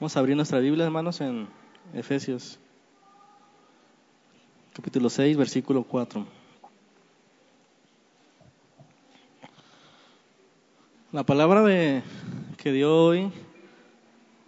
[0.00, 1.48] Vamos a abrir nuestra Biblia, hermanos, en
[1.92, 2.60] Efesios,
[4.72, 6.24] capítulo 6, versículo 4.
[11.10, 12.04] La palabra de,
[12.58, 13.32] que dio hoy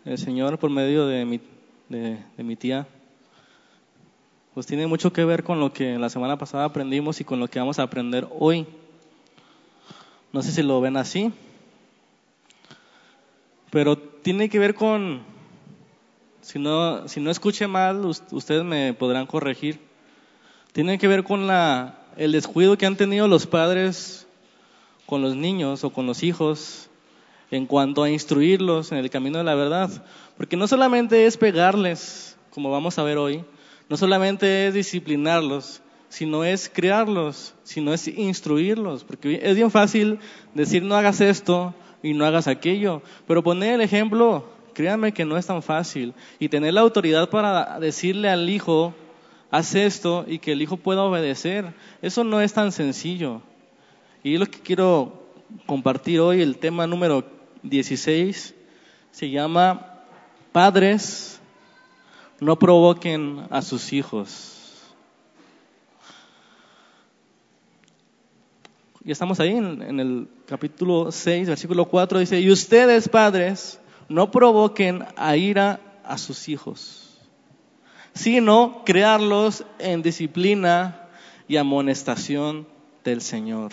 [0.04, 1.40] el Señor por medio de mi,
[1.88, 2.86] de, de mi tía,
[4.54, 7.48] pues tiene mucho que ver con lo que la semana pasada aprendimos y con lo
[7.48, 8.68] que vamos a aprender hoy.
[10.32, 11.32] No sé si lo ven así,
[13.72, 15.28] pero tiene que ver con
[16.42, 19.78] si no, si escuché mal, ustedes me podrán corregir.
[20.72, 24.26] Tiene que ver con la, el descuido que han tenido los padres
[25.06, 26.88] con los niños o con los hijos
[27.50, 29.90] en cuanto a instruirlos en el camino de la verdad.
[30.36, 33.44] Porque no solamente es pegarles, como vamos a ver hoy,
[33.88, 39.04] no solamente es disciplinarlos, sino es criarlos, sino es instruirlos.
[39.04, 40.20] Porque es bien fácil
[40.54, 45.36] decir no hagas esto y no hagas aquello, pero poner el ejemplo Créanme que no
[45.36, 46.14] es tan fácil.
[46.38, 48.94] Y tener la autoridad para decirle al hijo,
[49.50, 53.42] haz esto y que el hijo pueda obedecer, eso no es tan sencillo.
[54.22, 55.24] Y lo que quiero
[55.66, 57.24] compartir hoy, el tema número
[57.62, 58.54] 16,
[59.10, 60.04] se llama
[60.52, 61.40] Padres,
[62.38, 64.56] no provoquen a sus hijos.
[69.02, 73.79] Ya estamos ahí en, en el capítulo 6, versículo 4, dice, y ustedes padres,
[74.10, 77.16] no provoquen a ira a sus hijos,
[78.12, 81.08] sino crearlos en disciplina
[81.46, 82.66] y amonestación
[83.04, 83.70] del Señor.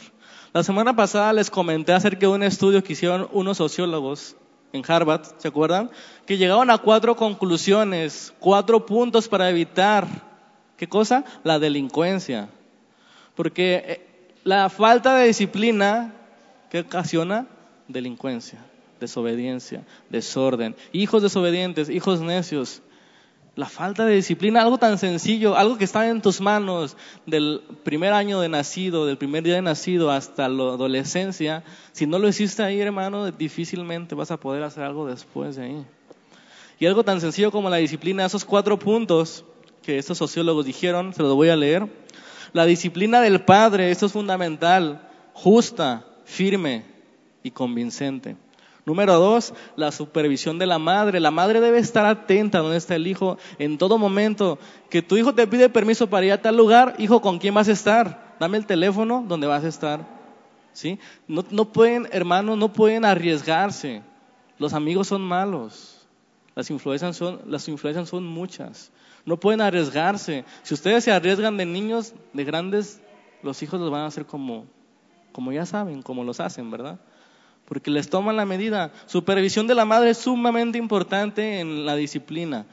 [0.54, 4.36] La semana pasada les comenté acerca de un estudio que hicieron unos sociólogos
[4.74, 5.90] en Harvard, ¿se acuerdan?
[6.28, 10.06] Que llegaron a cuatro conclusiones, cuatro puntos para evitar,
[10.78, 11.26] ¿qué cosa?
[11.44, 12.48] La delincuencia.
[13.34, 16.14] Porque eh, la falta de disciplina,
[16.70, 17.48] ¿qué ocasiona?
[17.88, 18.64] Delincuencia
[19.00, 22.81] desobediencia, desorden, hijos desobedientes, hijos necios.
[23.56, 28.13] La falta de disciplina, algo tan sencillo, algo que está en tus manos del primer
[28.13, 32.62] año de nacido, del primer día de nacido hasta la adolescencia, si no lo hiciste
[32.62, 35.85] ahí, hermano, difícilmente vas a poder hacer algo después de ahí.
[36.79, 39.44] Y algo tan sencillo como la disciplina, esos cuatro puntos
[39.81, 41.88] que estos sociólogos dijeron, se los voy a leer.
[42.53, 46.84] La disciplina del padre, esto es fundamental, justa, firme
[47.41, 48.35] y convincente.
[48.88, 51.20] Número dos, la supervisión de la madre.
[51.20, 54.59] La madre debe estar atenta donde está el hijo en todo momento.
[54.90, 57.68] Que tu hijo te pide permiso para ir a tal lugar, hijo, ¿con quién vas
[57.68, 58.38] a estar?
[58.40, 60.08] Dame el teléfono donde vas a estar.
[60.72, 61.00] ¿Sí?
[61.28, 64.03] No, no pueden, hermanos, no pueden arriesgarse.
[64.58, 66.08] Los amigos son malos.
[66.56, 68.94] Las influencias son, las influencias son muchas.
[69.26, 70.46] No pueden arriesgarse.
[70.64, 73.02] Si ustedes se arriesgan de niños, de grandes,
[73.44, 74.66] los hijos los van a hacer como,
[75.34, 77.02] como ya saben, como los hacen, ¿verdad?
[77.67, 78.91] Porque les toman la medida.
[79.07, 82.66] Supervisión de la madre es sumamente importante en la disciplina.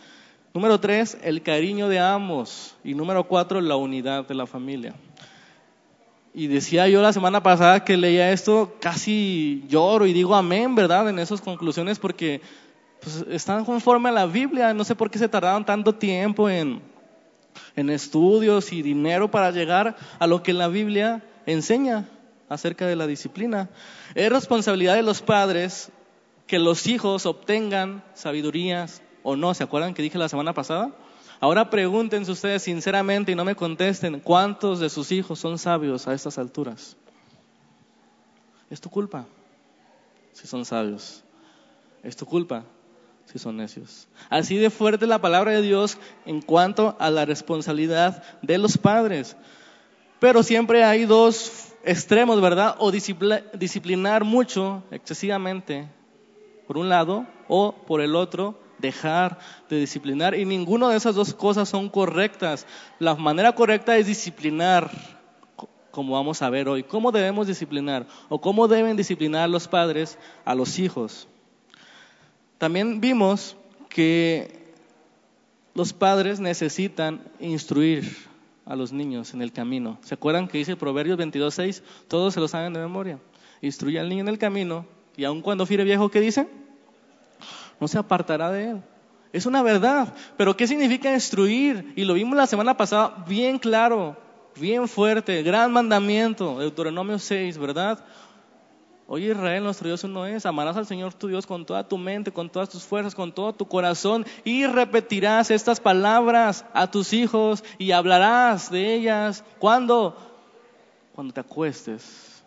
[0.54, 2.76] Número tres, el cariño de ambos.
[2.84, 4.94] Y número cuatro, la unidad de la familia.
[6.32, 11.08] Y decía yo la semana pasada que leía esto, casi lloro y digo amén, ¿verdad?
[11.08, 12.40] En esas conclusiones, porque
[13.00, 14.72] pues, están conforme a la Biblia.
[14.74, 16.80] No sé por qué se tardaron tanto tiempo en,
[17.74, 22.08] en estudios y dinero para llegar a lo que la Biblia enseña
[22.54, 23.68] acerca de la disciplina.
[24.14, 25.90] Es responsabilidad de los padres
[26.46, 29.54] que los hijos obtengan sabidurías o no.
[29.54, 30.92] ¿Se acuerdan que dije la semana pasada?
[31.40, 36.14] Ahora pregúntense ustedes sinceramente y no me contesten cuántos de sus hijos son sabios a
[36.14, 36.96] estas alturas.
[38.70, 39.26] Es tu culpa
[40.32, 41.22] si son sabios.
[42.02, 42.64] Es tu culpa
[43.26, 44.08] si son necios.
[44.30, 49.36] Así de fuerte la palabra de Dios en cuanto a la responsabilidad de los padres.
[50.20, 52.76] Pero siempre hay dos extremos, ¿verdad?
[52.78, 55.86] O disciplinar mucho, excesivamente,
[56.66, 60.34] por un lado, o por el otro, dejar de disciplinar.
[60.34, 62.66] Y ninguna de esas dos cosas son correctas.
[62.98, 64.90] La manera correcta es disciplinar,
[65.90, 66.82] como vamos a ver hoy.
[66.82, 68.06] ¿Cómo debemos disciplinar?
[68.28, 71.28] ¿O cómo deben disciplinar los padres a los hijos?
[72.58, 73.56] También vimos
[73.88, 74.64] que
[75.74, 78.33] los padres necesitan instruir
[78.66, 79.98] a los niños en el camino.
[80.02, 81.82] ¿Se acuerdan que dice Proverbios 22.6?
[82.08, 83.18] Todos se lo saben de memoria.
[83.60, 86.48] Instruye al niño en el camino y aun cuando fiere viejo, ¿qué dice?
[87.80, 88.82] No se apartará de él.
[89.32, 90.14] Es una verdad.
[90.36, 91.92] Pero ¿qué significa instruir?
[91.96, 94.16] Y lo vimos la semana pasada bien claro,
[94.56, 98.04] bien fuerte, gran mandamiento, Deuteronomio 6, ¿verdad?
[99.06, 102.32] Oye Israel, nuestro Dios uno es, amarás al Señor tu Dios con toda tu mente,
[102.32, 107.62] con todas tus fuerzas, con todo tu corazón y repetirás estas palabras a tus hijos
[107.76, 109.44] y hablarás de ellas.
[109.58, 110.16] ¿Cuándo?
[111.14, 112.42] Cuando te acuestes,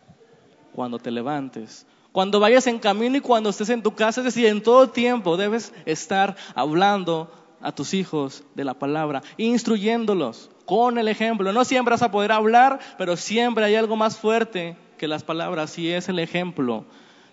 [0.73, 4.47] cuando te levantes, Cuando vayas en camino y cuando estés en tu casa, es decir,
[4.47, 7.29] en todo tiempo debes estar hablando
[7.61, 11.53] a tus hijos de la palabra, instruyéndolos con el ejemplo.
[11.53, 15.77] No siempre vas a poder hablar, pero siempre hay algo más fuerte que las palabras
[15.77, 16.85] y es el ejemplo.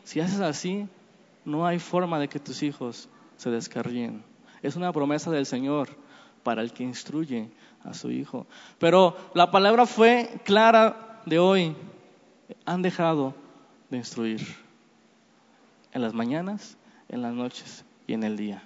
[0.04, 0.86] Si haces así,
[1.44, 4.22] no hay forma de que tus hijos se descarríen.
[4.62, 5.88] Es una promesa del Señor
[6.42, 7.48] para el que instruye
[7.82, 8.46] a su hijo.
[8.78, 11.76] Pero la palabra fue clara de hoy.
[12.64, 13.34] Han dejado
[13.90, 14.40] de instruir
[15.92, 16.76] en las mañanas,
[17.08, 18.62] en las noches y en el día.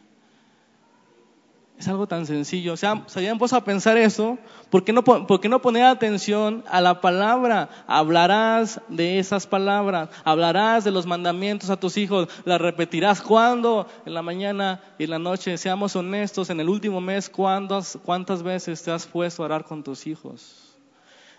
[1.78, 2.72] Es algo tan sencillo.
[2.72, 4.36] O sea, se habían a pensar eso.
[4.69, 7.69] ¿Por qué, no, ¿Por no poner atención a la palabra?
[7.86, 10.08] Hablarás de esas palabras.
[10.25, 12.28] Hablarás de los mandamientos a tus hijos.
[12.44, 13.22] Las repetirás.
[13.22, 13.86] ¿Cuándo?
[14.04, 15.56] En la mañana y en la noche.
[15.56, 16.50] Seamos honestos.
[16.50, 20.76] En el último mes, ¿cuántas, cuántas veces te has puesto a orar con tus hijos?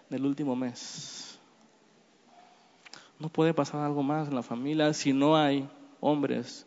[0.10, 1.38] En el último mes.
[3.20, 5.68] No puede pasar algo más en la familia si no hay
[6.00, 6.66] hombres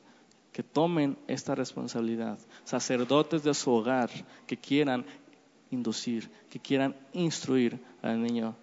[0.52, 4.10] que tomen esta responsabilidad, sacerdotes de su hogar
[4.46, 5.06] que quieran
[5.70, 8.54] inducir, que quieran instruir al niño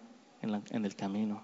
[0.41, 1.43] en, en, el camino.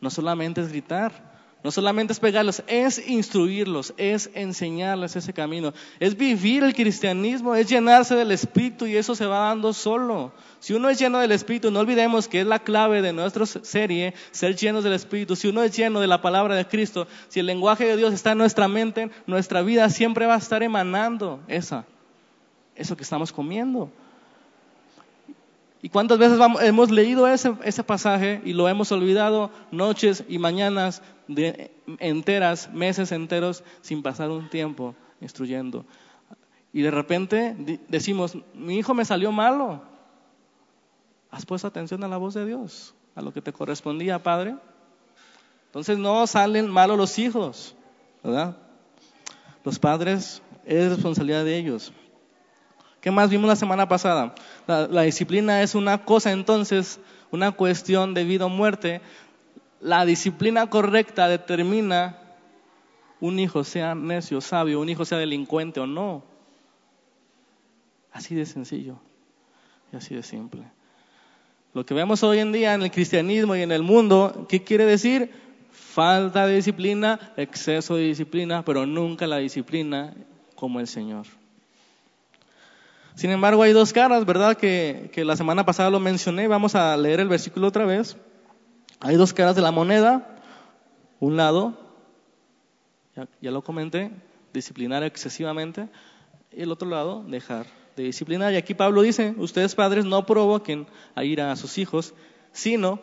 [0.00, 6.16] No solamente es gritar, no solamente es pegarlos, es instruirlos, es enseñarles ese camino, es
[6.16, 10.32] vivir el cristianismo, es llenarse del Espíritu y eso se va dando solo.
[10.60, 14.14] Si uno es lleno del Espíritu, no olvidemos que es la clave de nuestra serie,
[14.30, 15.34] ser llenos del Espíritu.
[15.34, 18.32] Si uno es lleno de la palabra de Cristo, si el lenguaje de Dios está
[18.32, 21.86] en nuestra mente, nuestra vida siempre va a estar emanando esa,
[22.76, 23.90] eso que estamos comiendo.
[25.80, 31.02] ¿Y cuántas veces hemos leído ese, ese, pasaje y lo hemos olvidado noches y mañanas
[31.28, 31.70] de,
[32.00, 35.84] enteras, meses enteros, sin pasar un tiempo instruyendo?
[36.72, 39.82] Y de repente decimos, mi hijo me salió malo.
[41.30, 42.94] ¿Has puesto atención a la voz de Dios?
[43.14, 44.56] A lo que te correspondía, Padre.
[45.66, 47.74] Entonces no salen malos los hijos,
[48.24, 48.56] ¿verdad?
[49.64, 51.92] Los padres es responsabilidad de ellos.
[53.00, 54.34] ¿Qué más vimos la semana pasada?
[54.66, 57.00] La, disciplina es una cosa entonces,
[57.30, 59.00] una cuestión de vida o muerte.
[59.80, 62.18] La disciplina correcta determina
[63.20, 66.24] un hijo sea necio, sabio, un hijo sea delincuente o no.
[68.12, 68.98] Así de sencillo
[69.92, 70.64] y así de simple.
[71.74, 74.84] Lo que vemos hoy en día en el cristianismo y en el mundo, ¿qué quiere
[74.84, 75.30] decir?
[75.70, 80.14] Falta de disciplina, exceso de disciplina, pero nunca la disciplina
[80.56, 81.26] como el Señor.
[83.18, 84.56] Sin embargo, hay dos caras, ¿verdad?
[84.56, 86.46] Que, la semana pasada lo mencioné.
[86.46, 88.16] Vamos a leer el versículo otra vez.
[89.00, 90.38] Hay dos caras de la moneda.
[91.18, 91.76] Un lado,
[93.40, 94.12] ya, lo comenté,
[94.52, 95.88] disciplinar excesivamente.
[96.52, 97.66] Y el otro lado, dejar
[97.96, 98.52] de disciplinar.
[98.52, 100.86] Y aquí Pablo dice, ustedes padres no provoquen
[101.16, 102.14] a ir a sus hijos,
[102.52, 103.00] sino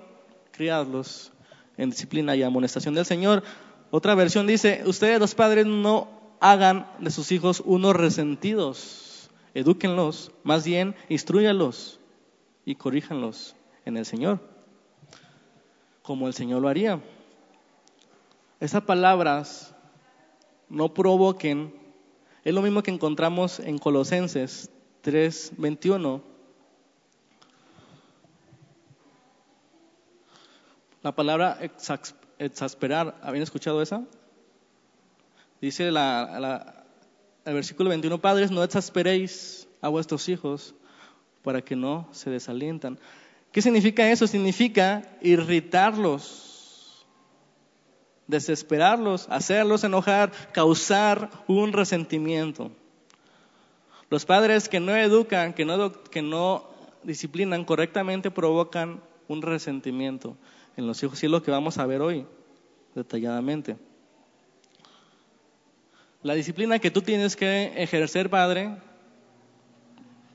[0.51, 1.33] criarlos
[1.75, 3.43] en disciplina y amonestación del Señor.
[3.91, 6.07] Otra versión dice, ustedes los padres no
[6.39, 9.04] hagan de sus hijos unos resentidos
[9.55, 11.99] edúquenlos, más bien instruyalos
[12.65, 13.55] y corríjanlos
[13.85, 14.39] en el Señor,
[16.03, 17.01] como el Señor lo haría.
[18.59, 19.73] Esas palabras
[20.69, 21.73] no provoquen,
[22.43, 24.69] es lo mismo que encontramos en Colosenses
[25.01, 26.21] 3:21.
[31.01, 31.59] La palabra
[32.39, 34.03] exasperar, ¿habían escuchado esa?
[35.61, 36.84] Dice la,
[37.45, 40.73] el versículo 21, padres, no exasperéis a vuestros hijos
[41.43, 42.99] para que no se desalientan.
[43.51, 44.25] ¿Qué significa eso?
[44.25, 47.05] Significa irritarlos,
[48.27, 52.71] desesperarlos, hacerlos enojar, causar un resentimiento.
[54.09, 56.67] Los padres que no educan, que no, que no
[57.03, 60.35] disciplinan correctamente, provocan un resentimiento
[60.77, 61.21] en los hijos.
[61.21, 62.25] Y es lo que vamos a ver hoy
[62.95, 63.77] detalladamente.
[66.25, 68.75] La disciplina que tú tienes que ejercer, Padre,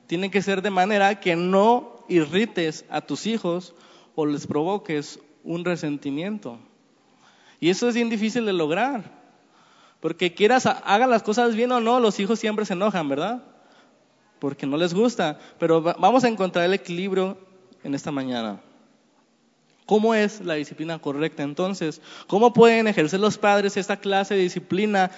[0.07, 3.75] tiene que ser de manera que no irrites a tus hijos
[4.15, 6.57] o les provoques un resentimiento.
[7.59, 9.03] Y eso es bien difícil de lograr.
[9.99, 13.43] Porque quieras, hagan las cosas bien o no, los hijos siempre se enojan, ¿verdad?
[14.39, 15.39] Porque no les gusta.
[15.59, 17.37] Pero vamos a encontrar el equilibrio
[17.83, 18.61] en esta mañana.
[19.85, 22.01] ¿Cómo es la disciplina correcta entonces?
[22.27, 25.11] ¿Cómo pueden ejercer los padres esta clase de disciplina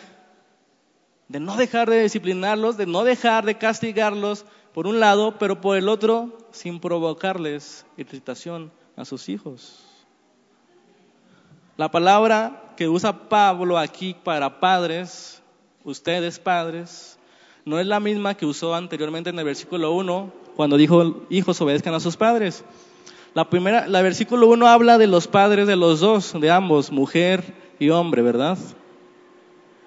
[1.33, 5.75] de no dejar de disciplinarlos, de no dejar de castigarlos, por un lado, pero por
[5.75, 9.79] el otro, sin provocarles irritación a sus hijos.
[11.75, 15.41] La palabra que usa Pablo aquí para padres,
[15.83, 17.17] ustedes padres,
[17.65, 21.95] no es la misma que usó anteriormente en el versículo 1, cuando dijo, hijos obedezcan
[21.95, 22.63] a sus padres.
[23.33, 27.55] La primera, la versículo 1 habla de los padres de los dos, de ambos, mujer
[27.79, 28.59] y hombre, ¿verdad?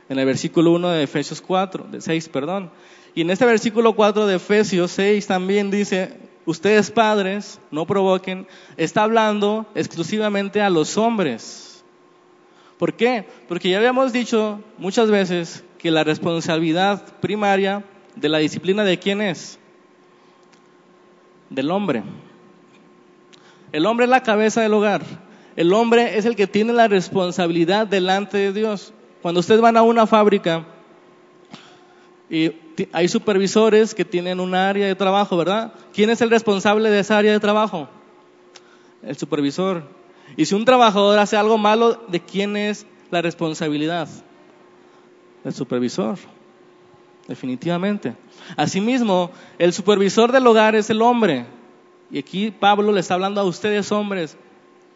[0.08, 2.70] En el versículo 1 de Efesios 4, de 6, perdón.
[3.14, 8.46] Y en este versículo 4 de Efesios 6 también dice, ustedes padres, no provoquen,
[8.76, 11.84] está hablando exclusivamente a los hombres.
[12.78, 13.26] ¿Por qué?
[13.48, 17.84] Porque ya habíamos dicho muchas veces que la responsabilidad primaria
[18.14, 19.58] de la disciplina de quién es?
[21.50, 22.02] Del hombre.
[23.72, 25.02] El hombre es la cabeza del hogar.
[25.56, 28.92] El hombre es el que tiene la responsabilidad delante de Dios.
[29.26, 30.64] Cuando ustedes van a una fábrica
[32.30, 32.52] y
[32.92, 35.72] hay supervisores que tienen un área de trabajo, ¿verdad?
[35.92, 37.88] ¿Quién es el responsable de esa área de trabajo?
[39.02, 39.82] El supervisor.
[40.36, 44.06] Y si un trabajador hace algo malo, ¿de quién es la responsabilidad?
[45.42, 46.18] Del supervisor.
[47.26, 48.14] Definitivamente.
[48.56, 51.46] Asimismo, el supervisor del hogar es el hombre.
[52.12, 54.38] Y aquí Pablo le está hablando a ustedes hombres.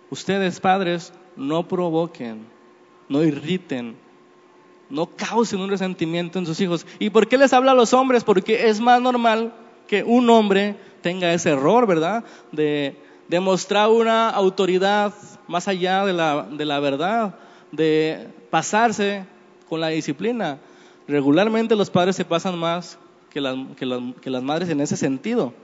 [0.09, 2.47] Ustedes padres, no provoquen,
[3.09, 3.97] no irriten,
[4.91, 6.87] no causen un resentimiento en sus hijos.
[6.99, 8.25] ¿Y por qué les habla a los hombres?
[8.25, 9.53] Porque es más normal
[9.87, 12.25] que un hombre tenga ese error, ¿verdad?
[12.53, 12.97] De
[13.29, 15.15] demostrar una autoridad
[15.47, 17.37] más allá de la, de la verdad,
[17.73, 19.25] de pasarse
[19.69, 20.59] con la disciplina.
[21.07, 22.99] Regularmente los padres se pasan más
[23.31, 25.55] que las, que las, que las madres en ese sentido.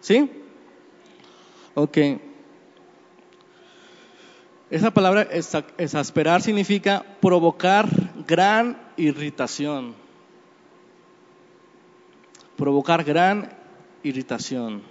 [0.00, 0.30] ¿Sí?
[1.74, 1.98] Ok.
[4.68, 5.28] Esa palabra
[5.78, 7.88] exasperar significa provocar
[8.26, 9.94] gran irritación.
[12.56, 13.52] Provocar gran
[14.02, 14.82] irritación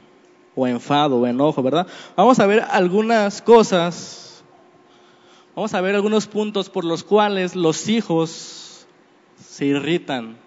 [0.55, 1.88] o enfado o enojo, ¿verdad?
[2.15, 4.46] Vamos a ver algunas cosas,
[5.55, 8.88] vamos a ver algunos puntos por los cuales los hijos
[9.46, 10.38] se irritan.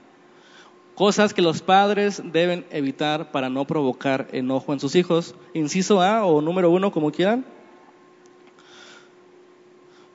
[0.94, 5.34] Cosas que los padres deben evitar para no provocar enojo en sus hijos.
[5.52, 7.44] Inciso A o número uno, como quieran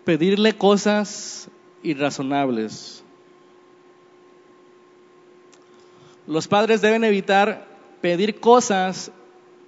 [0.05, 1.49] pedirle cosas
[1.81, 3.03] irrazonables.
[6.27, 7.67] Los padres deben evitar
[8.01, 9.11] pedir cosas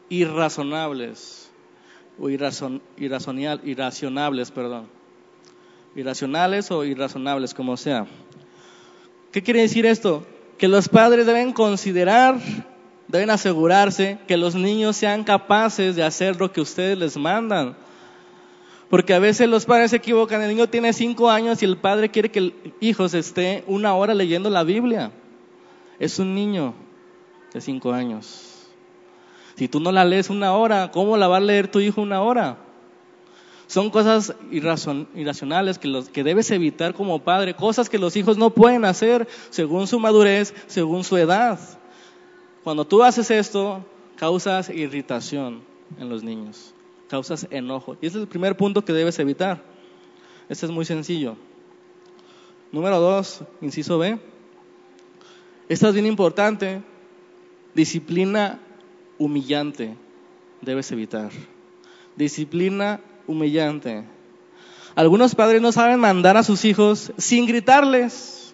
[0.10, 1.50] irrazonables
[2.20, 4.88] o irracionables, perdón.
[5.96, 8.06] Irracionales o irrazonables, como sea.
[9.32, 10.26] ¿Qué quiere decir esto?
[10.58, 12.40] Que los padres deben considerar,
[13.08, 17.76] deben asegurarse que los niños sean capaces de hacer lo que ustedes les mandan.
[18.90, 20.42] Porque a veces los padres se equivocan.
[20.42, 23.96] El niño tiene cinco años y el padre quiere que el hijo se esté una
[23.96, 25.12] hora leyendo la Biblia.
[26.00, 26.74] Es un niño
[27.54, 28.52] de cinco años.
[29.56, 32.22] Si tú no la lees una hora, ¿cómo la va a leer tu hijo una
[32.22, 32.58] hora?
[33.68, 39.28] Son cosas irracionales que, debes evitar como padre, cosas que los hijos no pueden hacer
[39.50, 41.58] según su madurez, según su edad.
[42.64, 43.84] Cuando tú haces esto,
[44.18, 45.64] causas irritación
[46.00, 46.75] en los niños
[47.10, 47.98] causas enojo.
[48.02, 49.62] Y ese es el primer punto que debes evitar.
[50.50, 51.36] Este es muy sencillo.
[52.72, 54.20] Número dos, inciso B.
[55.70, 56.82] Esta es bien importante.
[57.74, 58.60] Disciplina
[59.18, 59.96] humillante
[60.62, 61.32] debes evitar.
[62.16, 64.04] Disciplina humillante.
[64.96, 68.54] Algunos padres no saben mandar a sus hijos sin gritarles.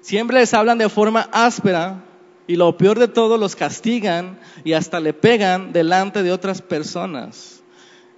[0.00, 2.04] Siempre les hablan de forma áspera
[2.46, 7.62] y lo peor de todo, los castigan y hasta le pegan delante de otras personas.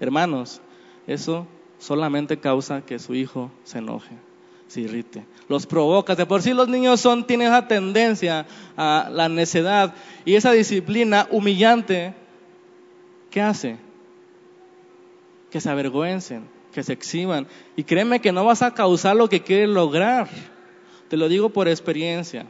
[0.01, 0.61] Hermanos,
[1.07, 1.47] eso
[1.79, 4.17] solamente causa que su hijo se enoje,
[4.67, 5.25] se irrite.
[5.49, 6.15] Los provoca.
[6.15, 9.95] De por sí los niños son, tienen esa tendencia a la necedad
[10.27, 12.15] y esa disciplina humillante.
[13.31, 13.79] ¿Qué hace?
[15.51, 16.45] Que se avergüencen,
[16.75, 17.47] que se exhiban.
[17.77, 20.29] Y créeme que no vas a causar lo que quieres lograr.
[21.09, 22.47] Te lo digo por experiencia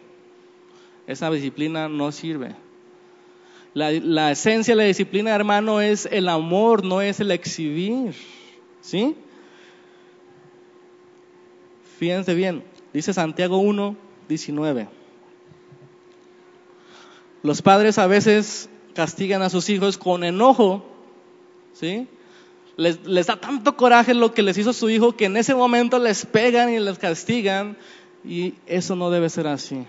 [1.09, 2.55] esa disciplina no sirve.
[3.73, 8.15] La, esencia de la disciplina, hermano, es el amor, no es el exhibir.
[8.83, 9.17] ¿Sí?
[11.99, 12.63] Fíjense bien,
[12.93, 13.97] dice Santiago 1,
[14.29, 14.89] 19.
[17.43, 20.85] Los padres a veces castigan a sus hijos con enojo,
[21.73, 22.07] ¿sí?
[22.77, 25.99] Les, les, da tanto coraje lo que les hizo su hijo que en ese momento
[25.99, 27.77] les pegan y les castigan
[28.25, 29.85] y eso no debe ser así.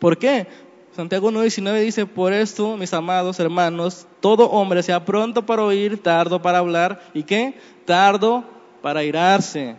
[0.00, 0.48] ¿Por qué?
[0.96, 6.42] Santiago 1.19 dice, por esto, mis amados hermanos, todo hombre sea pronto para oír, tardo
[6.42, 7.54] para hablar, ¿y qué?
[7.84, 8.42] Tardo
[8.82, 9.76] para irarse.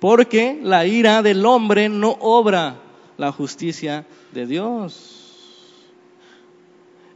[0.00, 2.80] Porque la ira del hombre no obra
[3.18, 5.18] la justicia de Dios.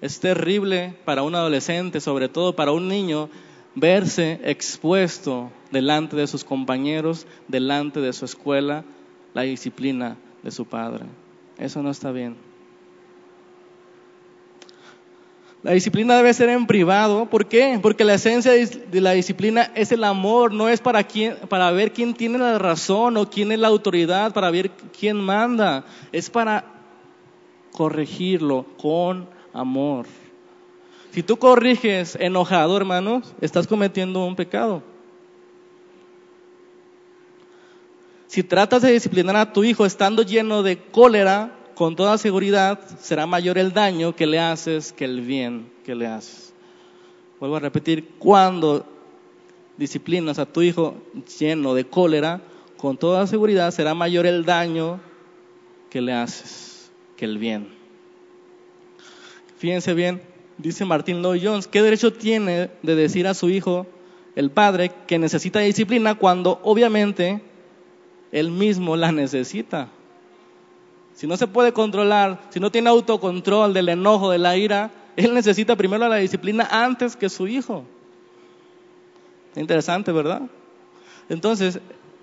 [0.00, 3.28] Es terrible para un adolescente, sobre todo para un niño,
[3.74, 8.84] verse expuesto delante de sus compañeros, delante de su escuela,
[9.34, 11.06] la disciplina de su padre.
[11.58, 12.36] Eso no está bien.
[15.62, 17.26] La disciplina debe ser en privado.
[17.26, 17.78] ¿Por qué?
[17.82, 21.92] Porque la esencia de la disciplina es el amor, no es para, quién, para ver
[21.92, 25.84] quién tiene la razón o quién es la autoridad, para ver quién manda.
[26.12, 26.64] Es para
[27.72, 30.06] corregirlo con amor.
[31.10, 34.82] Si tú corriges enojado, hermanos, estás cometiendo un pecado.
[38.28, 43.26] Si tratas de disciplinar a tu hijo estando lleno de cólera, con toda seguridad será
[43.26, 46.52] mayor el daño que le haces que el bien que le haces.
[47.38, 48.86] Vuelvo a repetir, cuando
[49.76, 50.96] disciplinas a tu hijo
[51.38, 52.40] lleno de cólera,
[52.76, 55.00] con toda seguridad será mayor el daño
[55.90, 57.68] que le haces que el bien.
[59.58, 60.22] Fíjense bien,
[60.58, 63.86] dice Martín Lloyd Jones, ¿qué derecho tiene de decir a su hijo,
[64.34, 67.40] el padre, que necesita disciplina cuando obviamente
[68.32, 69.88] él mismo la necesita?
[71.16, 75.32] si no se puede controlar, si no tiene autocontrol del enojo, de la ira, él
[75.32, 77.84] necesita primero la disciplina antes que su hijo.
[79.56, 80.42] Interesante, ¿verdad?
[81.30, 81.80] Entonces,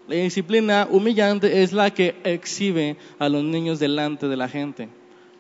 [0.08, 4.90] la disciplina humillante es la que exhibe a los niños delante de la gente.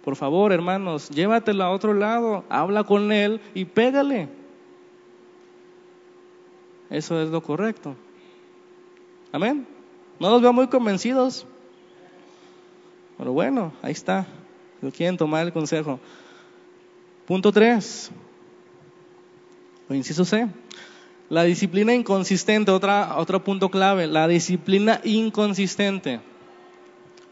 [0.04, 4.30] Por favor, hermanos, llévatelo a otro lado, habla con él y pégale.
[6.90, 7.96] Eso es lo correcto.
[9.32, 9.73] Amén.
[10.20, 11.46] No los veo muy convencidos.
[13.18, 14.26] Pero bueno, ahí está.
[14.82, 16.00] Si quieren tomar el consejo.
[17.26, 18.12] Punto 3.
[19.90, 20.48] O inciso C.
[21.30, 24.08] La disciplina inconsistente, otra, otro punto clave.
[24.08, 26.20] La disciplina inconsistente.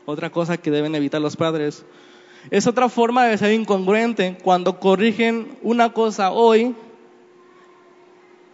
[0.06, 1.86] Otra cosa que deben evitar los padres.
[2.50, 6.76] Es otra forma de ser incongruente cuando corrigen una cosa hoy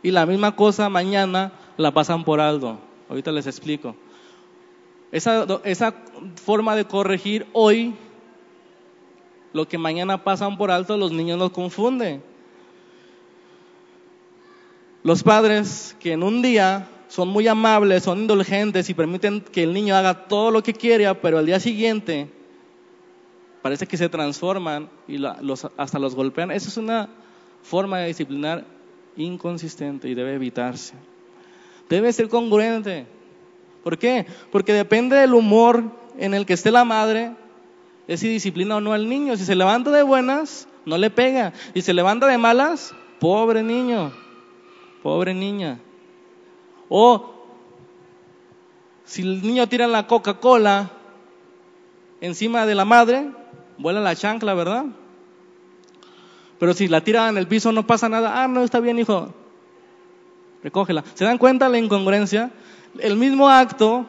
[0.03, 2.79] y la misma cosa mañana la pasan por alto.
[3.09, 3.95] Ahorita les explico.
[5.11, 5.93] Esa,
[6.43, 7.95] forma de corregir hoy
[9.53, 12.21] lo que mañana pasan por alto, los niños nos confunden.
[15.03, 19.73] Los padres que en un día son muy amables, son indulgentes y permiten que el
[19.73, 22.29] niño haga todo lo que quiera, pero al día siguiente
[23.61, 25.23] parece que se transforman y
[25.77, 26.51] hasta los golpean.
[26.51, 27.09] Esa es una
[27.63, 28.65] forma de disciplinar
[29.15, 30.93] inconsistente y debe evitarse.
[31.89, 33.07] Debe ser congruente.
[33.87, 34.25] ¿Por qué?
[34.51, 35.81] Porque depende del humor
[36.17, 37.31] en el que esté la madre,
[38.05, 39.37] es si disciplina o no al niño.
[39.37, 41.53] Si se levanta de buenas, no le pega.
[41.73, 44.11] Y se levanta de malas, pobre niño,
[45.01, 45.79] pobre niña.
[46.89, 47.33] O
[49.05, 50.91] si el niño tira la Coca-Cola
[52.19, 53.31] encima de la madre,
[53.77, 54.83] vuela la chancla, ¿verdad?
[56.59, 58.43] Pero si la tira en el piso no pasa nada.
[58.43, 59.33] Ah, no, está bien, hijo.
[60.61, 61.05] Recógela.
[61.13, 62.51] ¿Se dan cuenta la incongruencia?
[63.01, 64.05] El mismo acto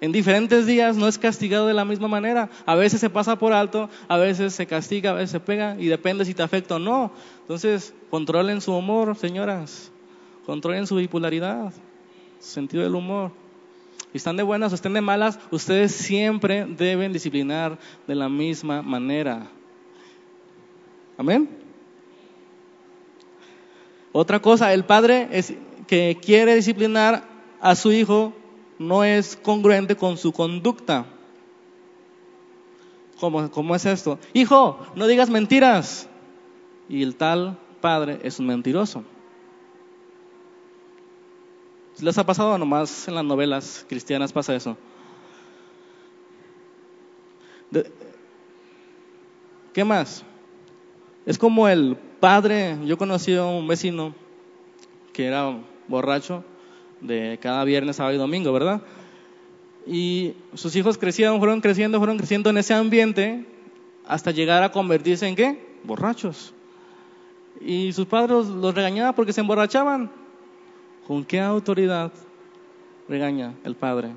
[0.00, 2.50] en diferentes días no es castigado de la misma manera.
[2.66, 5.86] A veces se pasa por alto, a veces se castiga, a veces se pega y
[5.86, 7.10] depende si te afecta o no.
[7.40, 9.90] Entonces, controlen su humor, señoras.
[10.44, 11.72] Controlen su bipolaridad,
[12.38, 13.32] su sentido del humor.
[14.12, 18.82] Si están de buenas o estén de malas, ustedes siempre deben disciplinar de la misma
[18.82, 19.48] manera.
[21.16, 21.48] Amén.
[24.12, 25.54] Otra cosa, el padre es,
[25.86, 27.33] que quiere disciplinar
[27.64, 28.34] a su hijo
[28.78, 31.06] no es congruente con su conducta.
[33.18, 34.18] ¿Cómo, ¿Cómo, es esto?
[34.34, 36.06] Hijo, no digas mentiras.
[36.90, 39.02] Y el tal padre es un mentiroso.
[42.02, 44.76] ¿Les ha pasado nomás en las novelas cristianas pasa eso?
[49.72, 50.22] ¿Qué más?
[51.24, 54.14] Es como el padre, yo conocí a un vecino
[55.14, 56.44] que era borracho
[57.00, 58.82] de cada viernes, sábado y domingo, ¿verdad?
[59.86, 63.44] Y sus hijos crecieron, fueron creciendo, fueron creciendo en ese ambiente
[64.06, 65.76] hasta llegar a convertirse en qué?
[65.84, 66.54] Borrachos.
[67.60, 70.10] Y sus padres los regañaban porque se emborrachaban.
[71.06, 72.12] ¿Con qué autoridad
[73.08, 74.12] regaña el padre?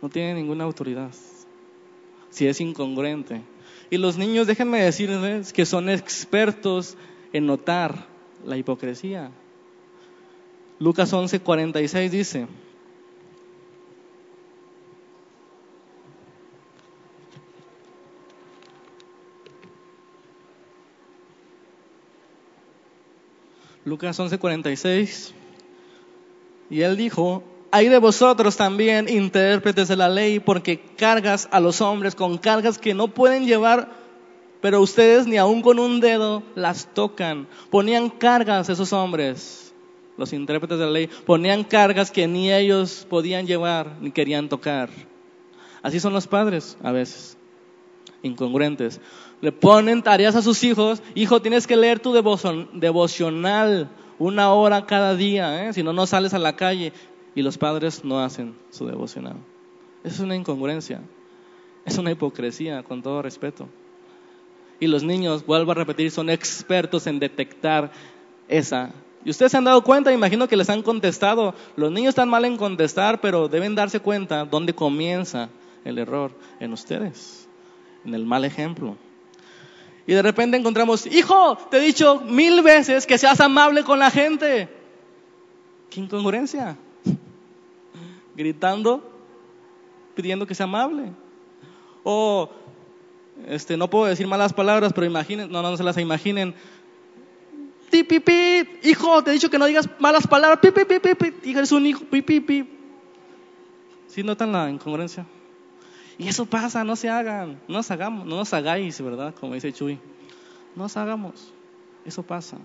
[0.00, 1.10] No tiene ninguna autoridad.
[2.30, 3.42] Si es incongruente.
[3.90, 6.96] Y los niños, déjenme decirles que son expertos
[7.32, 8.06] en notar
[8.44, 9.30] la hipocresía.
[10.78, 12.46] Lucas 11, 46 dice,
[23.86, 25.34] Lucas 11, 46,
[26.68, 31.80] y él dijo, hay de vosotros también intérpretes de la ley, porque cargas a los
[31.80, 33.88] hombres con cargas que no pueden llevar,
[34.60, 37.46] pero ustedes ni aun con un dedo las tocan.
[37.70, 39.65] Ponían cargas esos hombres
[40.16, 44.90] los intérpretes de la ley, ponían cargas que ni ellos podían llevar ni querían tocar.
[45.82, 47.36] Así son los padres a veces.
[48.22, 49.00] incongruentes.
[49.40, 55.14] Le ponen tareas a sus hijos, hijo, tienes que leer tu devocional una hora cada
[55.14, 55.72] día, ¿eh?
[55.72, 56.92] si no, no sales a la calle.
[57.34, 59.36] Y los padres no hacen su devocional.
[60.02, 61.02] Es una incongruencia,
[61.84, 63.68] es una hipocresía, con todo respeto.
[64.80, 67.92] Y los niños, vuelvo a repetir, son expertos en detectar
[68.48, 68.92] esa.
[69.26, 71.52] Y ustedes se han dado cuenta, imagino que les han contestado.
[71.74, 75.48] Los niños están mal en contestar, pero deben darse cuenta dónde comienza
[75.84, 77.48] el error en ustedes,
[78.04, 78.96] en el mal ejemplo.
[80.06, 84.12] Y de repente encontramos, hijo, te he dicho mil veces que seas amable con la
[84.12, 84.68] gente.
[85.90, 86.76] ¿Qué incongruencia?
[88.36, 89.10] Gritando,
[90.14, 91.10] pidiendo que sea amable.
[92.04, 92.48] O,
[93.48, 96.54] este, no puedo decir malas palabras, pero imaginen, no, no, se las imaginen.
[97.90, 98.04] Pi,
[98.82, 100.60] hijo, te he dicho que no digas malas palabras.
[100.60, 102.04] Pi, pi, pi, pi, eres un hijo.
[102.04, 102.68] Pi, pi, pi.
[104.06, 105.26] ¿Sí notan la incongruencia?
[106.18, 109.34] Y eso pasa, no se hagan, no nos hagamos, no nos hagáis, ¿verdad?
[109.38, 109.98] Como dice Chuy.
[110.74, 111.52] No nos hagamos,
[112.04, 112.56] eso pasa.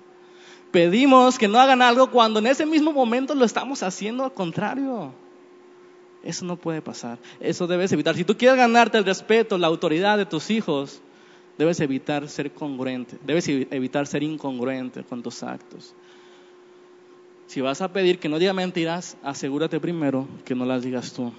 [0.72, 5.14] Pedimos que no hagan algo cuando en ese mismo momento lo estamos haciendo al contrario.
[6.24, 8.16] Eso no puede pasar, eso debes evitar.
[8.16, 11.02] Si tú quieres ganarte el respeto, la autoridad de tus hijos,
[11.58, 15.94] debes evitar ser congruente, debes evitar ser incongruente con tus actos.
[17.48, 21.34] Si vas a pedir que no diga mentiras, asegúrate primero que no las digas tú.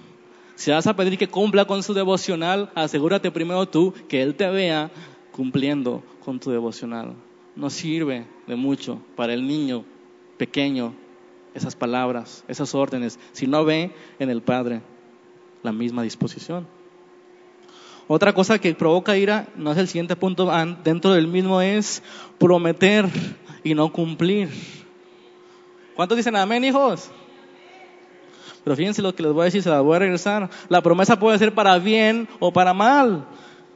[0.55, 4.47] Si vas a pedir que cumpla con su devocional, asegúrate primero tú que Él te
[4.49, 4.91] vea
[5.31, 7.15] cumpliendo con tu devocional.
[7.55, 9.83] No sirve de mucho para el niño
[10.37, 10.93] pequeño
[11.53, 14.81] esas palabras, esas órdenes, si no ve en el Padre
[15.63, 16.67] la misma disposición.
[18.07, 20.51] Otra cosa que provoca ira, no es el siguiente punto,
[20.83, 22.03] dentro del mismo es
[22.37, 23.07] prometer
[23.63, 24.49] y no cumplir.
[25.95, 27.09] ¿Cuántos dicen amén, hijos?
[28.63, 30.49] Pero fíjense lo que les voy a decir, se las voy a regresar.
[30.69, 33.25] La promesa puede ser para bien o para mal.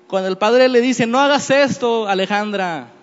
[0.07, 2.93] Cuando el padre le dice, no hagas esto, Alejandra.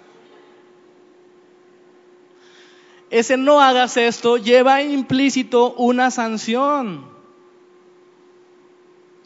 [3.10, 7.04] Ese no hagas esto lleva implícito una sanción.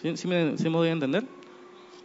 [0.02, 1.24] ¿Sí, ¿Sí, me, voy a entender?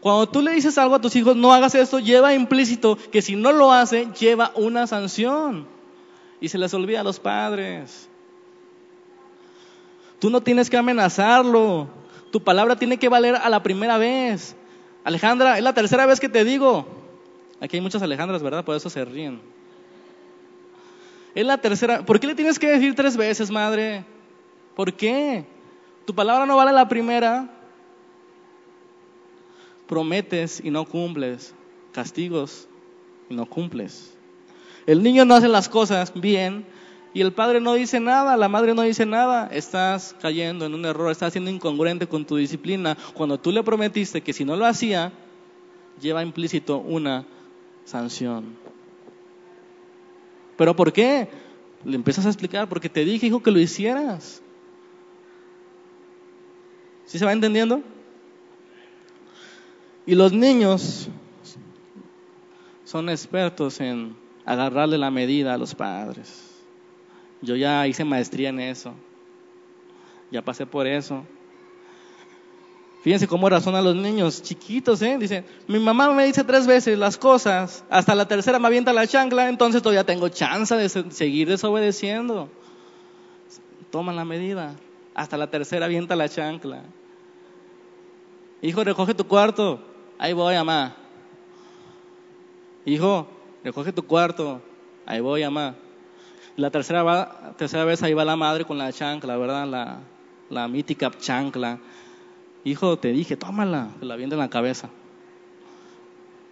[0.04, 3.38] Cuando tú le dices algo a tus hijos, no hagas esto, lleva implícito que si
[3.38, 5.66] no lo hace, lleva una sanción.
[6.42, 8.10] Y se les olvida a los padres.
[10.20, 11.88] Tú no tienes que amenazarlo.
[12.34, 14.58] Tu palabra tiene que valer a la primera vez.
[15.06, 16.86] Alejandra, es la tercera vez que te digo.
[17.62, 18.66] Aquí hay muchas Alejandras, ¿verdad?
[18.66, 19.40] Por eso se ríen.
[21.34, 22.06] Es la tercera.
[22.06, 24.04] ¿Por qué le tienes que decir tres veces, madre?
[24.76, 25.46] ¿Por qué?
[26.04, 27.48] Tu palabra no vale la primera.
[29.88, 31.54] Prometes y no cumples.
[31.92, 32.68] Castigos
[33.30, 34.14] y no cumples.
[34.86, 36.66] El niño no hace las cosas bien
[37.14, 40.84] y el padre no dice nada, la madre no dice nada, estás cayendo en un
[40.84, 42.98] error, estás siendo incongruente con tu disciplina.
[43.14, 45.12] Cuando tú le prometiste que si no lo hacía,
[46.02, 47.26] lleva implícito una
[47.86, 48.56] sanción.
[50.58, 51.30] ¿Pero por qué?
[51.86, 54.42] Le empiezas a explicar, porque te dije, hijo, que lo hicieras.
[57.06, 57.84] ¿Sí se va entendiendo?
[60.06, 61.08] Y los niños
[62.84, 66.52] son expertos en agarrarle la medida a los padres.
[67.42, 68.94] Yo ya hice maestría en eso.
[70.32, 71.24] Ya pasé por eso.
[73.04, 75.18] Fíjense cómo razonan los niños chiquitos, ¿eh?
[75.20, 79.06] Dicen, mi mamá me dice tres veces las cosas, hasta la tercera me avienta la
[79.06, 82.48] chancla, entonces todavía tengo chance de seguir desobedeciendo.
[83.92, 84.76] Toman la medida,
[85.14, 86.84] hasta la tercera avienta la chancla.
[88.62, 89.82] Hijo, recoge tu cuarto,
[90.18, 90.96] ahí voy, mamá.
[92.86, 93.28] Hijo,
[93.64, 94.62] recoge tu cuarto,
[95.06, 95.76] ahí voy, mamá.
[96.56, 99.68] La tercera, tercera vez ahí va la madre con la chancla, ¿verdad?
[99.68, 100.00] La,
[100.50, 101.80] la mítica chancla.
[102.64, 104.90] Hijo, te dije, tómala, se la viene en la cabeza.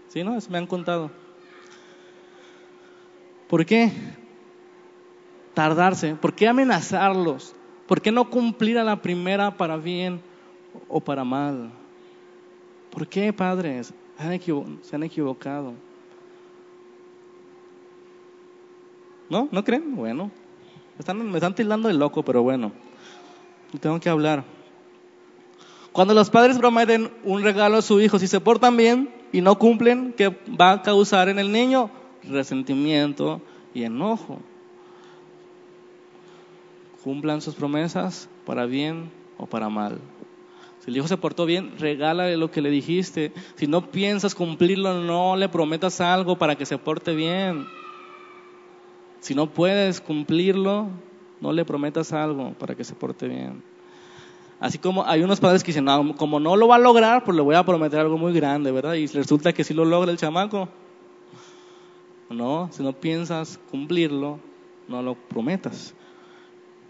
[0.08, 0.38] ¿Sí, no?
[0.50, 1.12] Me han contado.
[3.48, 3.92] ¿Por qué
[5.54, 6.16] tardarse?
[6.16, 7.54] ¿Por qué amenazarlos?
[7.88, 10.22] ¿Por qué no cumplir a la primera para bien
[10.88, 11.72] o para mal?
[12.92, 13.94] ¿Por qué, padres?
[14.18, 15.74] Se han equivocado.
[19.30, 19.48] ¿No?
[19.52, 19.96] ¿No creen?
[19.96, 20.30] Bueno.
[21.16, 22.72] me están tildando de loco, pero bueno.
[23.80, 24.44] Tengo que hablar.
[25.92, 29.58] Cuando los padres prometen un regalo a su hijo, si se portan bien y no
[29.58, 31.90] cumplen, ¿qué va a causar en el niño?
[32.24, 33.42] Resentimiento
[33.74, 34.40] y enojo.
[37.04, 40.00] Cumplan sus promesas para bien o para mal.
[40.84, 43.32] Si el hijo se portó bien, regálale lo que le dijiste.
[43.56, 47.68] Si no piensas cumplirlo, no le prometas algo para que se porte bien.
[49.20, 50.88] Si no puedes cumplirlo,
[51.40, 53.62] no le prometas algo para que se porte bien.
[54.60, 55.86] Así como hay unos padres que dicen,
[56.18, 58.94] como no lo va a lograr, pues le voy a prometer algo muy grande, ¿verdad?
[58.94, 60.68] Y resulta que sí lo logra el chamaco.
[62.32, 64.40] No, si no piensas cumplirlo,
[64.88, 65.94] no lo prometas.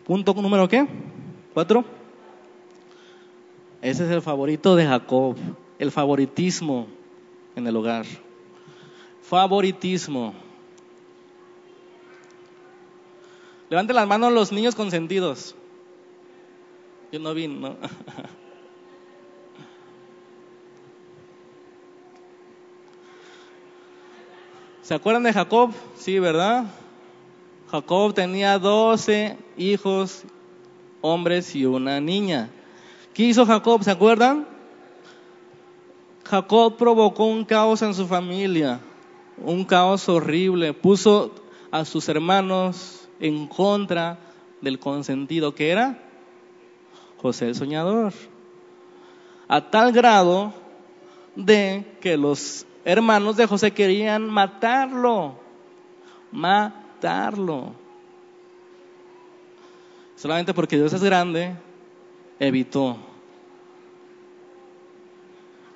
[0.06, 0.88] Punto número qué?
[1.54, 1.84] Cuatro.
[3.82, 5.36] Ese es el favorito de Jacob,
[5.80, 6.86] el favoritismo
[7.56, 8.06] en el hogar.
[9.24, 10.36] Favoritismo.
[13.70, 15.56] Levanten las manos los niños consentidos.
[17.12, 17.76] Yo no vi, ¿no?
[24.84, 25.72] ¿Se acuerdan de Jacob?
[25.98, 26.66] Sí, ¿verdad?
[27.72, 30.24] Jacob tenía doce hijos,
[31.00, 32.50] hombres y una niña.
[33.14, 33.84] ¿Qué hizo Jacob?
[33.84, 34.48] ¿Se acuerdan?
[36.24, 38.80] Jacob provocó un caos en su familia,
[39.38, 40.74] un caos horrible.
[40.74, 41.34] Puso
[41.72, 44.18] a sus hermanos en contra
[44.62, 46.00] del consentido que era
[47.22, 48.14] José el soñador.
[49.50, 50.54] A tal grado
[51.36, 55.36] de que los hermanos de José querían matarlo,
[56.32, 57.74] matarlo.
[60.16, 61.56] Solamente porque Dios es grande,
[62.42, 62.98] evitó.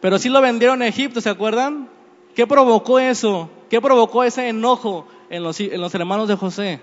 [0.02, 1.88] Pero sí lo vendieron a Egipto, ¿se acuerdan?
[2.34, 3.50] ¿Qué provocó eso?
[3.70, 6.82] ¿Qué provocó ese enojo en los, en los hermanos de José?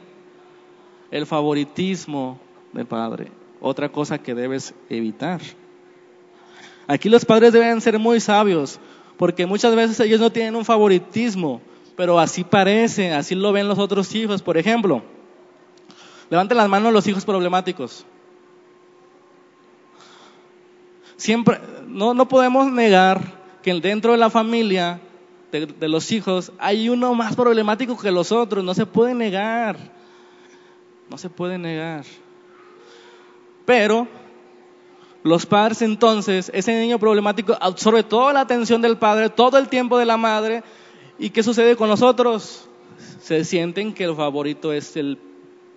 [1.10, 2.38] El favoritismo
[2.72, 3.30] del padre.
[3.60, 5.40] Otra cosa que debes evitar.
[6.86, 8.78] Aquí los padres deben ser muy sabios,
[9.16, 11.60] porque muchas veces ellos no tienen un favoritismo,
[11.96, 14.42] pero así parece, así lo ven los otros hijos.
[14.42, 15.02] Por ejemplo,
[16.30, 18.06] levanten las manos los hijos problemáticos.
[21.22, 23.20] Siempre, no, no podemos negar
[23.62, 25.00] que dentro de la familia
[25.52, 29.76] de, de, los hijos hay uno más problemático que los otros, no se puede negar,
[31.08, 32.04] no se puede negar.
[33.64, 34.08] Pero
[35.22, 39.98] los padres entonces, ese niño problemático absorbe toda la atención del padre, todo el tiempo
[39.98, 40.64] de la madre,
[41.20, 42.68] ¿y qué sucede con los otros?
[43.20, 45.16] Se sienten que el favorito es el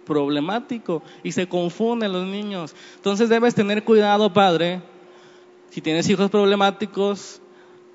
[0.07, 2.73] problemático y se confunden los niños.
[2.95, 4.81] Entonces debes tener cuidado, padre,
[5.75, 7.41] si tienes hijos problemáticos,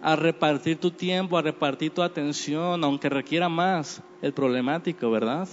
[0.02, 5.48] a repartir tu tiempo, a repartir tu atención, aunque requiera más el problemático, ¿verdad?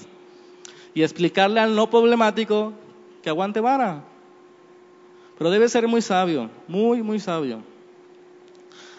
[0.93, 2.73] Y explicarle al no problemático
[3.23, 4.03] que aguante vara.
[5.37, 7.61] Pero debe ser muy sabio, muy, muy sabio.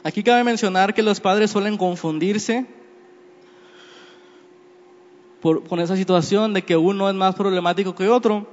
[0.02, 2.64] Aquí cabe mencionar que los padres suelen confundirse
[5.42, 8.46] por, con esa situación de que uno es más problemático que otro.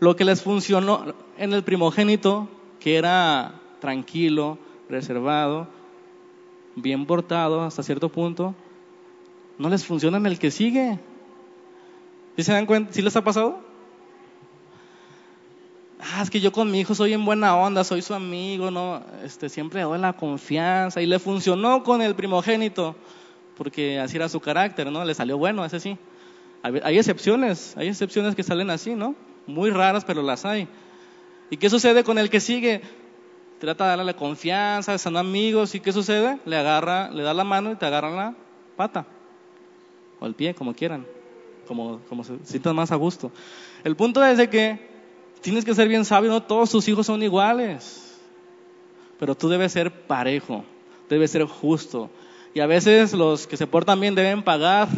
[0.00, 2.48] Lo que les funcionó en el primogénito,
[2.80, 4.58] que era tranquilo,
[4.88, 5.68] reservado,
[6.74, 8.54] bien portado hasta cierto punto,
[9.58, 10.98] no les funciona en el que sigue.
[12.36, 12.92] ¿Sí se dan cuenta?
[12.92, 13.60] ¿Sí les ha pasado?
[15.98, 19.02] Ah, es que yo con mi hijo soy en buena onda, soy su amigo, no,
[19.24, 22.94] este, siempre le doy la confianza y le funcionó con el primogénito,
[23.56, 25.04] porque así era su carácter, ¿no?
[25.04, 25.96] Le salió bueno, ese sí.
[26.62, 29.14] Hay excepciones, hay excepciones que salen así, ¿no?
[29.46, 30.68] Muy raras, pero las hay.
[31.48, 32.82] ¿Y qué sucede con el que sigue?
[33.58, 36.38] Trata de darle confianza, son amigos, ¿y qué sucede?
[36.44, 38.34] Le agarra, le da la mano y te agarran la
[38.76, 39.06] pata,
[40.20, 41.06] o el pie, como quieran,
[41.66, 43.32] como, como se sientan más a gusto.
[43.84, 44.78] El punto es que
[45.40, 48.20] tienes que ser bien sabio, no todos tus hijos son iguales,
[49.18, 50.64] pero tú debes ser parejo,
[51.08, 52.10] debes ser justo.
[52.52, 54.88] Y a veces los que se portan bien deben pagar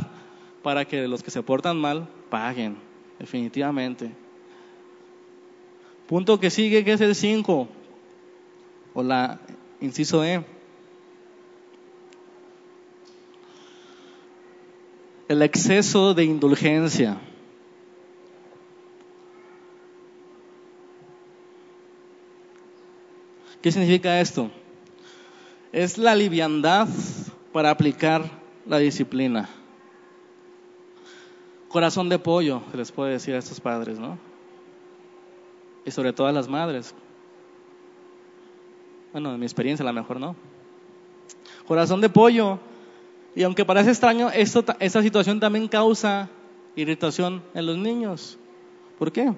[0.63, 2.77] para que los que se portan mal paguen,
[3.19, 4.11] definitivamente.
[6.07, 7.69] Punto que sigue, que es el 5
[8.99, 9.39] o la
[9.81, 10.45] inciso E.
[15.29, 17.17] El exceso de indulgencia.
[23.63, 24.51] ¿Qué significa esto?
[25.71, 26.89] Es la liviandad
[27.53, 28.29] para aplicar
[28.67, 29.49] la disciplina.
[31.69, 34.19] Corazón de pollo, se les puede decir a estos padres, ¿no?
[35.85, 36.97] Y sobre todo a las madres.
[39.13, 40.37] Bueno, en mi experiencia a lo mejor no.
[41.67, 42.59] Corazón de pollo.
[43.35, 46.29] Y aunque parece extraño, esta situación también causa
[46.75, 48.39] irritación en los niños.
[48.99, 49.33] ¿Por qué?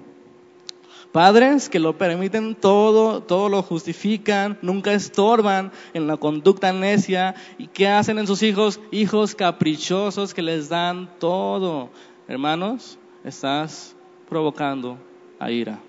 [1.11, 7.35] Padres que lo permiten todo, todo lo justifican, nunca estorban en la conducta necia.
[7.57, 8.79] ¿Y qué hacen en sus hijos?
[8.91, 11.89] Hijos caprichosos que les dan todo.
[12.27, 13.95] Hermanos, estás
[14.29, 14.97] provocando
[15.37, 15.79] a ira.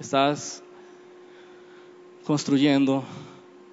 [0.00, 0.64] Estás
[2.24, 3.04] construyendo,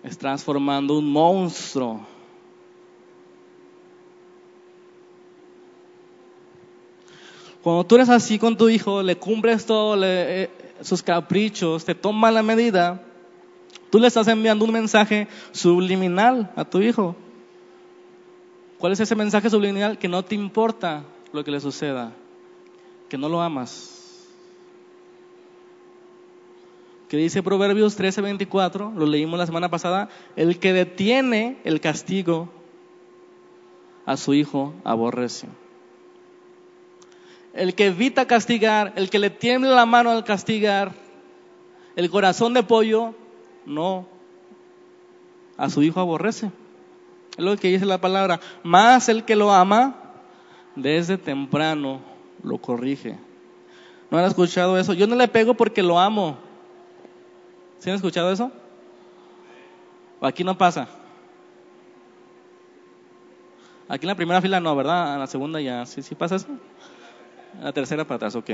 [0.04, 2.02] es transformando un monstruo.
[7.62, 10.50] Cuando tú eres así con tu hijo, le cumples todo, le, eh,
[10.82, 13.04] sus caprichos, te toma la medida,
[13.90, 17.16] tú le estás enviando un mensaje subliminal a tu hijo.
[18.78, 19.98] ¿Cuál es ese mensaje subliminal?
[19.98, 22.14] Que no te importa lo que le suceda,
[23.10, 23.97] que no lo amas.
[27.10, 32.50] Que dice Proverbios 13:24, lo leímos la semana pasada, el que detiene el castigo
[34.06, 35.48] a su hijo aborrece.
[37.54, 40.94] El que evita castigar, el que le tiembla la mano al castigar,
[41.96, 43.16] el corazón de pollo,
[43.66, 44.08] no,
[45.58, 46.52] a su hijo aborrece.
[47.38, 48.40] Es lo que dice la palabra.
[48.64, 49.96] Más el que lo ama,
[50.76, 52.02] desde temprano
[52.44, 53.18] lo corrige.
[54.10, 54.94] ¿No han escuchado eso?
[54.94, 56.38] Yo no le pego porque lo amo.
[57.80, 58.52] ¿Sí han escuchado eso?
[60.20, 60.88] ¿O aquí no pasa?
[63.88, 65.14] Aquí en la primera fila no, ¿verdad?
[65.14, 65.86] En la segunda ya.
[65.86, 66.48] ¿Sí, sí pasa eso?
[67.62, 68.52] La tercera para atrás, ok.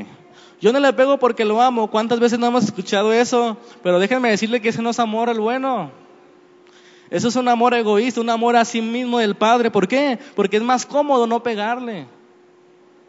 [0.61, 1.89] Yo no le pego porque lo amo.
[1.89, 3.57] ¿Cuántas veces no hemos escuchado eso?
[3.81, 5.91] Pero déjenme decirle que ese no es amor el bueno.
[7.09, 9.71] Eso es un amor egoísta, un amor a sí mismo del padre.
[9.71, 10.19] ¿Por qué?
[10.35, 12.07] Porque es más cómodo no pegarle.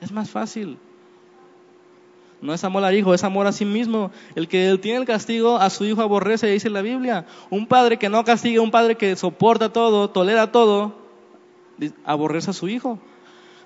[0.01, 0.79] Es más fácil.
[2.45, 4.11] No es amor al hijo, es amor a sí mismo.
[4.35, 7.25] El que tiene el castigo a su hijo aborrece, dice la Biblia.
[7.49, 10.95] Un padre que no castiga, un padre que soporta todo, tolera todo,
[12.05, 12.99] aborrece a su hijo.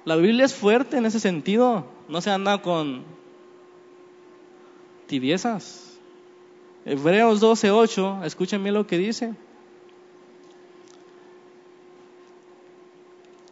[0.04, 1.86] La Biblia es fuerte en ese sentido.
[2.08, 3.02] No se anda con
[5.08, 5.98] tibiezas.
[6.84, 9.34] Hebreos 12:8, escúchenme lo que dice.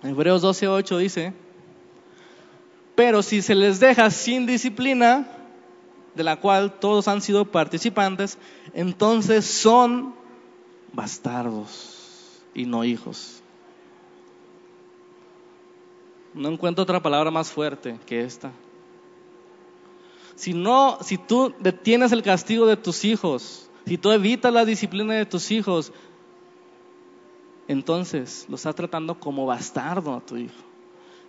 [0.05, 1.33] Hebreos 12:8 dice,
[2.97, 5.29] pero si se les deja sin disciplina,
[6.17, 8.39] de la cual todos han sido participantes,
[8.73, 10.15] entonces son
[10.93, 13.43] bastardos y no hijos.
[16.33, 18.51] No encuentro otra palabra más fuerte que esta.
[20.35, 25.15] Si no, si tú detienes el castigo de tus hijos, si tú evitas la disciplina
[25.15, 25.93] de tus hijos,
[27.69, 30.76] entonces lo estás tratando como bastardo a tu hijo.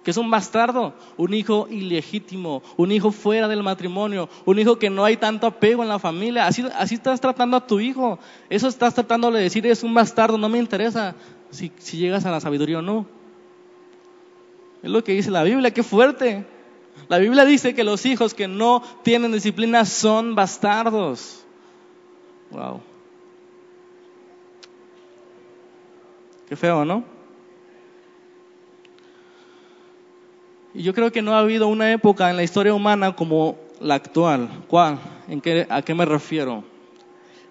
[0.07, 0.93] ¿Qué es un bastardo?
[1.17, 5.83] Un hijo ilegítimo, un hijo fuera del matrimonio, un hijo que no hay tanto apego
[5.83, 6.47] en la familia.
[6.47, 8.17] Así, así estás tratando a tu hijo.
[8.49, 11.13] Eso estás tratando de decir, es un bastardo, no me interesa
[11.49, 13.05] si, si llegas a la sabiduría o no.
[14.81, 16.45] Es lo que dice la Biblia, qué fuerte.
[17.09, 21.43] La Biblia dice que los hijos que no tienen disciplina son bastardos.
[22.51, 22.79] Wow.
[26.47, 27.16] Qué feo, ¿no?
[30.83, 34.49] Yo creo que no ha habido una época en la historia humana como la actual.
[34.67, 34.99] ¿Cuál?
[35.27, 36.63] ¿En qué, ¿A qué me refiero?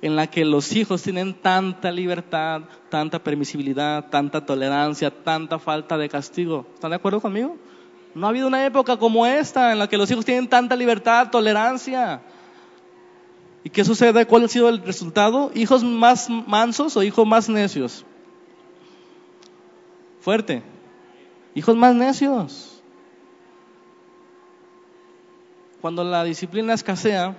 [0.03, 6.09] En la que los hijos tienen tanta libertad, tanta permisibilidad, tanta tolerancia, tanta falta de
[6.09, 6.67] castigo.
[6.75, 7.57] ¿Están de acuerdo conmigo?
[8.15, 11.29] No ha habido una época como esta en la que los hijos tienen tanta libertad,
[11.31, 12.23] tolerancia.
[13.65, 14.27] ¿Y qué sucede?
[14.27, 15.51] ¿Cuál ha sido el resultado?
[15.55, 18.05] ¿Hijos más mansos o hijos más necios?
[20.21, 20.63] Fuerte.
[21.55, 22.76] Hijos más necios.
[25.81, 27.37] Cuando la disciplina escasea,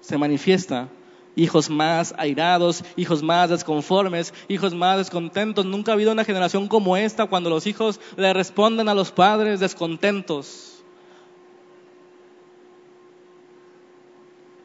[0.00, 0.88] se manifiesta
[1.36, 5.66] hijos más airados, hijos más desconformes, hijos más descontentos.
[5.66, 9.60] Nunca ha habido una generación como esta cuando los hijos le responden a los padres
[9.60, 10.82] descontentos,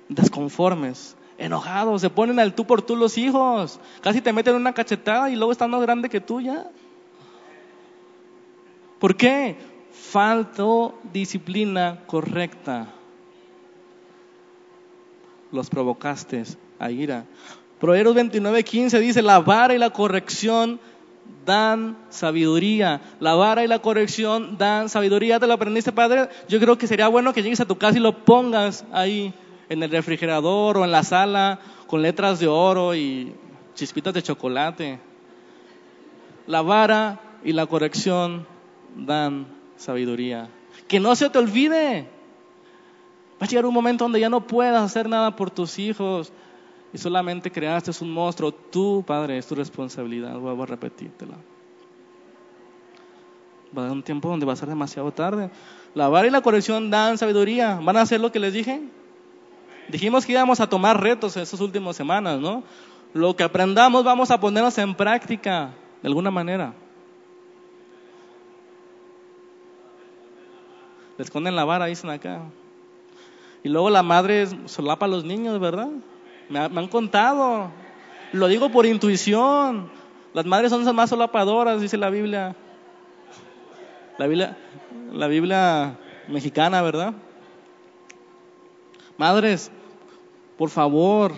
[0.08, 5.30] desconformes, enojados, se ponen al tú por tú los hijos, casi te meten una cachetada
[5.30, 6.70] y luego están más grande que tú ya.
[9.00, 9.58] ¿Por qué?
[10.12, 12.90] Faltó disciplina correcta
[15.54, 16.44] los provocaste
[16.80, 17.24] a ira.
[17.80, 20.82] Proverbios 29:15 dice, la vara y la corrección
[21.46, 23.00] dan sabiduría.
[23.22, 25.40] La vara y la corrección dan sabiduría.
[25.40, 26.28] ¿Te lo aprendiste, Padre?
[26.50, 29.34] Yo creo que sería bueno que llegues a tu casa y lo pongas ahí
[29.70, 33.34] en el refrigerador o en la sala con letras de oro y
[33.76, 35.00] chispitas de chocolate.
[36.48, 38.46] La vara y la corrección
[38.98, 40.50] dan sabiduría.
[40.88, 42.08] Que no se te olvide.
[43.42, 46.32] Va a llegar un momento donde ya no puedas hacer nada por tus hijos
[46.94, 48.52] y solamente creaste un monstruo.
[48.52, 50.38] Tú, Padre, es tu responsabilidad.
[50.38, 51.36] Vuelvo a repetírtela.
[53.76, 55.50] Va a haber un tiempo donde va a ser demasiado tarde.
[55.96, 57.80] La vara y la corrección dan sabiduría.
[57.82, 58.82] ¿Van a hacer lo que les dije?
[59.88, 62.64] Dijimos que íbamos a tomar retos en estas últimas semanas, ¿no?
[63.14, 66.74] Lo que aprendamos vamos a ponernos en práctica de alguna manera.
[71.22, 72.42] Le esconden la vara, dicen acá.
[73.62, 75.90] Y luego la madre solapa a los niños, ¿verdad?
[76.50, 77.70] Me, han contado.
[78.32, 79.92] Lo digo por intuición.
[80.34, 82.56] Las madres son las más solapadoras, dice la Biblia.
[84.18, 84.58] La Biblia,
[85.14, 87.14] la Biblia mexicana, ¿verdad?
[89.16, 89.72] Madres,
[90.58, 91.34] por favor,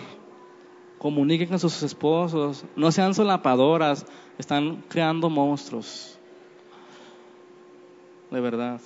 [0.96, 4.06] comuniquen con sus esposos, no sean solapadoras,
[4.38, 6.18] están creando monstruos.
[8.30, 8.80] De verdad.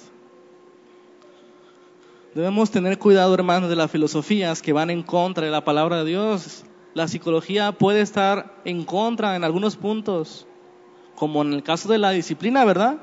[2.39, 6.11] Debemos tener cuidado, hermanos, de las filosofías que van en contra de la palabra de
[6.11, 6.63] Dios.
[6.95, 10.47] La psicología puede estar en contra en algunos puntos,
[11.17, 12.99] como en el caso de la disciplina, ¿verdad?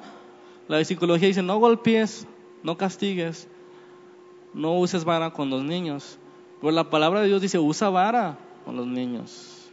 [0.70, 2.26] La psicología dice, no golpees,
[2.64, 3.50] no castigues,
[4.54, 6.18] no uses vara con los niños.
[6.62, 9.70] Pero la palabra de Dios dice, usa vara con los niños.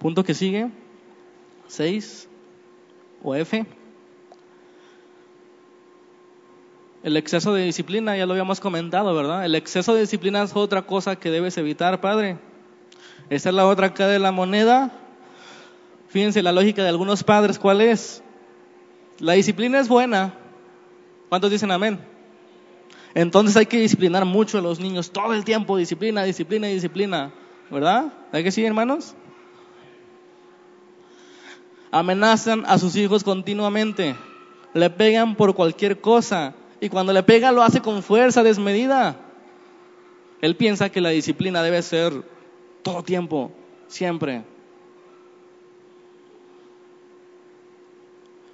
[0.00, 0.68] Punto que sigue,
[1.66, 2.28] 6
[3.22, 3.64] o F.
[7.02, 9.44] El exceso de disciplina, ya lo habíamos comentado, ¿verdad?
[9.44, 12.38] El exceso de disciplina es otra cosa que debes evitar, Padre.
[13.30, 14.92] Esta es la otra cara de la moneda.
[16.08, 18.22] Fíjense la lógica de algunos padres, ¿cuál es?
[19.18, 20.34] La disciplina es buena.
[21.28, 21.98] ¿Cuántos dicen amén?
[23.14, 27.32] Entonces hay que disciplinar mucho a los niños todo el tiempo, disciplina, disciplina, disciplina,
[27.70, 28.12] ¿verdad?
[28.30, 29.14] ¿Hay que sí, hermanos?
[31.90, 34.14] Amenazan a sus hijos continuamente,
[34.74, 39.16] le pegan por cualquier cosa y cuando le pega lo hace con fuerza desmedida.
[40.40, 42.12] Él piensa que la disciplina debe ser
[42.82, 43.50] todo tiempo,
[43.88, 44.44] siempre.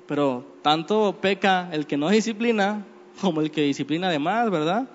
[0.06, 2.84] Pero tanto peca el que no disciplina
[3.20, 4.88] como el que disciplina además, ¿verdad?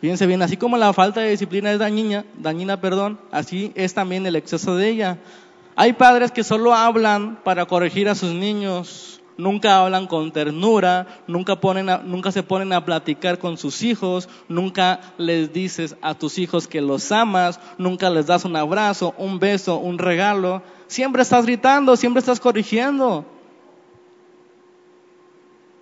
[0.00, 4.24] Fíjense bien, así como la falta de disciplina es dañina, dañina, perdón, así es también
[4.24, 5.18] el exceso de ella.
[5.76, 11.60] Hay padres que solo hablan para corregir a sus niños, nunca hablan con ternura, nunca,
[11.60, 16.68] ponen nunca se ponen a platicar con sus hijos, nunca les dices a tus hijos
[16.68, 20.62] que los amas, nunca les das un abrazo, un beso, un regalo.
[20.86, 23.24] Siempre estás gritando, siempre estás corrigiendo.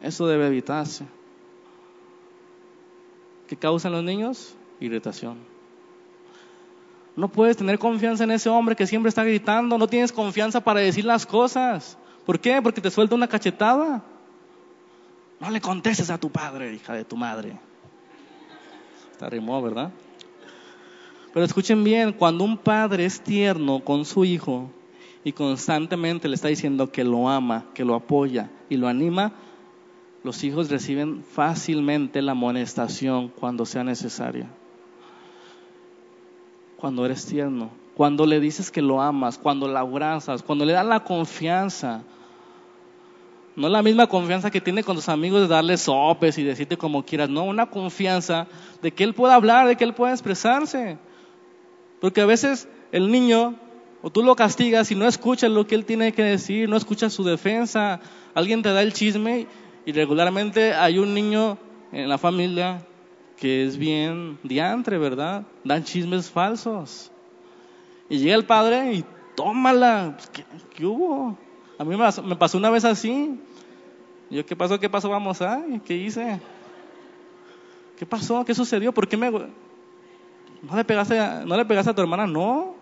[0.00, 1.04] Eso debe evitarse.
[3.48, 4.54] ¿Qué causan los niños?
[4.80, 5.38] Irritación.
[7.16, 10.80] No puedes tener confianza en ese hombre que siempre está gritando, no tienes confianza para
[10.80, 11.98] decir las cosas.
[12.28, 12.60] ¿Por qué?
[12.60, 14.04] Porque te suelta una cachetada.
[15.40, 17.58] No le contestes a tu padre, hija de tu madre.
[19.10, 19.90] Está rimó, ¿verdad?
[21.32, 24.70] Pero escuchen bien, cuando un padre es tierno con su hijo,
[25.24, 29.32] y constantemente le está diciendo que lo ama, que lo apoya y lo anima,
[30.22, 34.50] los hijos reciben fácilmente la amonestación cuando sea necesaria.
[36.76, 40.84] Cuando eres tierno, cuando le dices que lo amas, cuando la abrazas, cuando le das
[40.84, 42.02] la confianza.
[43.58, 47.04] No la misma confianza que tiene con tus amigos de darle sopes y decirte como
[47.04, 48.46] quieras, no, una confianza
[48.82, 50.96] de que él pueda hablar, de que él pueda expresarse.
[52.00, 53.56] Porque a veces el niño
[54.00, 57.12] o tú lo castigas y no escuchas lo que él tiene que decir, no escuchas
[57.12, 57.98] su defensa.
[58.32, 59.48] Alguien te da el chisme
[59.84, 61.58] y regularmente hay un niño
[61.90, 62.86] en la familia
[63.38, 65.42] que es bien diantre, ¿verdad?
[65.64, 67.10] Dan chismes falsos.
[68.08, 69.04] Y llega el padre y
[69.34, 70.16] tómala.
[70.16, 70.46] Pues,
[70.76, 71.36] ¿Qué, hubo?
[71.76, 73.36] A mí me pasó una vez así.
[74.30, 74.78] Yo, ¿qué pasó?
[74.78, 75.08] ¿Qué pasó?
[75.08, 75.62] Vamos a.
[75.84, 76.40] ¿Qué hice?
[77.98, 78.44] ¿Qué pasó?
[78.44, 78.92] ¿Qué sucedió?
[78.92, 79.30] ¿Por qué me.?
[79.30, 82.26] ¿No le pegaste ¿no le pegaste a tu hermana?
[82.26, 82.74] No.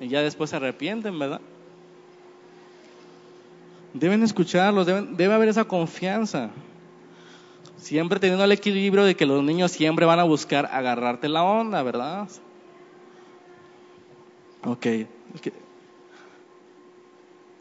[0.00, 1.40] Y ya después se arrepienten, ¿verdad?
[3.94, 6.50] Deben escucharlos, debe haber esa confianza.
[7.76, 11.82] Siempre teniendo el equilibrio de que los niños siempre van a buscar agarrarte la onda,
[11.82, 12.28] ¿verdad?
[14.64, 14.86] Ok.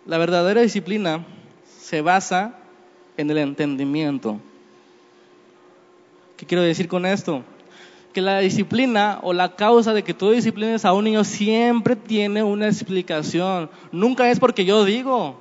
[0.05, 1.25] La verdadera disciplina
[1.87, 2.53] se basa
[3.15, 4.41] en el entendimiento.
[6.35, 7.43] ¿Qué quiero decir con esto?
[8.13, 12.41] que la disciplina o la causa de que tú disciplines a un niño siempre tiene
[12.41, 13.69] una explicación.
[13.91, 15.39] Nunca es porque yo digo.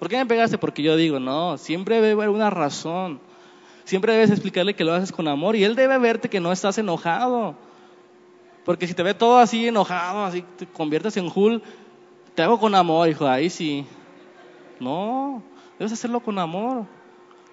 [0.00, 0.58] ¿Por qué me pegaste?
[0.58, 1.20] Porque yo digo.
[1.20, 3.20] No, siempre debe haber una razón.
[3.84, 6.76] Siempre debes explicarle que lo haces con amor y él debe verte que no estás
[6.78, 7.54] enojado.
[8.64, 11.62] Porque si te ve todo así enojado, así te conviertes en Hul,
[12.34, 13.86] te hago con amor, hijo, ahí sí.
[14.80, 15.42] No,
[15.78, 16.86] debes hacerlo con amor.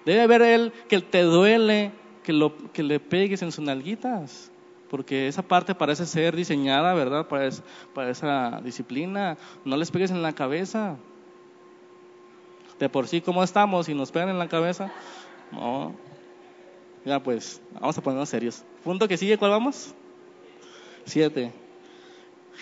[0.04, 4.50] Debe ver él que te duele que, lo, que le pegues en sus nalguitas
[4.94, 7.26] porque esa parte parece ser diseñada, ¿verdad?
[7.26, 9.36] Para, esa disciplina.
[9.64, 10.96] No les pegues en la cabeza.
[12.78, 13.86] De por sí, ¿cómo estamos?
[13.86, 14.92] Si nos pegan en la cabeza,
[15.50, 15.96] no.
[17.04, 18.62] Ya pues, vamos a ponernos serios.
[18.84, 19.94] Punto que sigue, ¿cuál vamos?
[21.06, 21.52] Siete.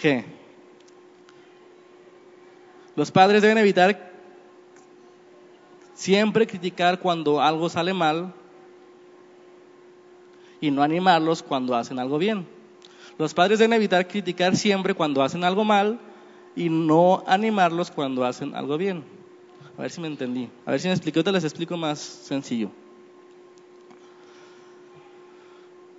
[0.02, 0.24] G.
[2.96, 4.11] Los padres deben evitar
[5.94, 8.32] siempre criticar cuando algo sale mal
[10.60, 12.46] y no animarlos cuando hacen algo bien.
[13.18, 15.98] Los padres deben evitar criticar siempre cuando hacen algo mal
[16.56, 19.04] y no animarlos cuando hacen algo bien.
[19.76, 20.48] A ver si me entendí.
[20.66, 21.22] A ver si me expliqué.
[21.22, 22.70] Te les explico más sencillo.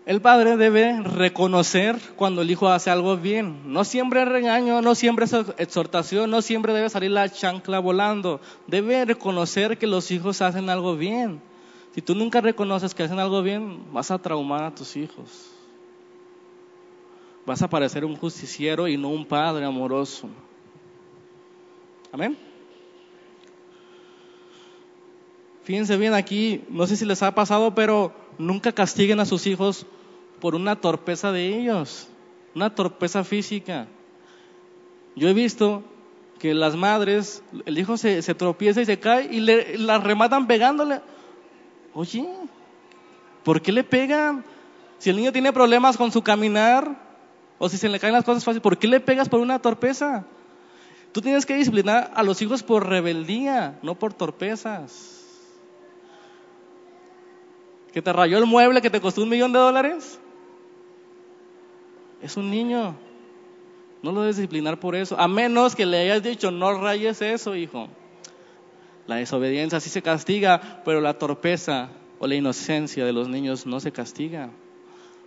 [0.06, 3.62] El padre debe reconocer cuando el hijo hace algo bien.
[3.72, 8.41] No siempre es regaño, no siempre es exhortación, no siempre debe salir la chancla volando.
[8.68, 11.41] Debe reconocer que los hijos hacen algo bien.
[11.95, 15.51] Si tú nunca reconoces que hacen algo bien, vas a traumar a tus hijos.
[17.45, 20.28] Vas a parecer un justiciero y no un padre amoroso.
[22.12, 22.38] Amén.
[25.64, 29.86] Fíjense bien aquí, no sé si les ha pasado, pero nunca castiguen a sus hijos
[30.41, 32.09] por una torpeza de ellos,
[32.53, 33.88] una torpeza física.
[35.16, 35.84] Yo he visto
[36.38, 40.99] que las madres, el hijo se, tropieza y se cae y le, la rematan pegándole.
[41.93, 42.28] Oye,
[43.45, 44.43] ¿por qué le pegan?
[44.97, 46.93] Si el niño tiene problemas con su caminar
[47.57, 50.26] o si se le caen las cosas fáciles, ¿por qué le pegas por una torpeza?
[51.14, 55.12] Tú tienes que disciplinar a los hijos por rebeldía, no por torpezas
[57.93, 60.19] que te rayó el mueble que te costó un millón de dólares?
[62.21, 62.95] Es un niño.
[64.01, 65.17] No lo debes disciplinar por eso.
[65.19, 67.87] A menos que le hayas dicho, no rayes eso, hijo.
[69.05, 71.89] La desobediencia sí se castiga, pero la torpeza
[72.19, 74.49] o la inocencia de los niños no se castiga.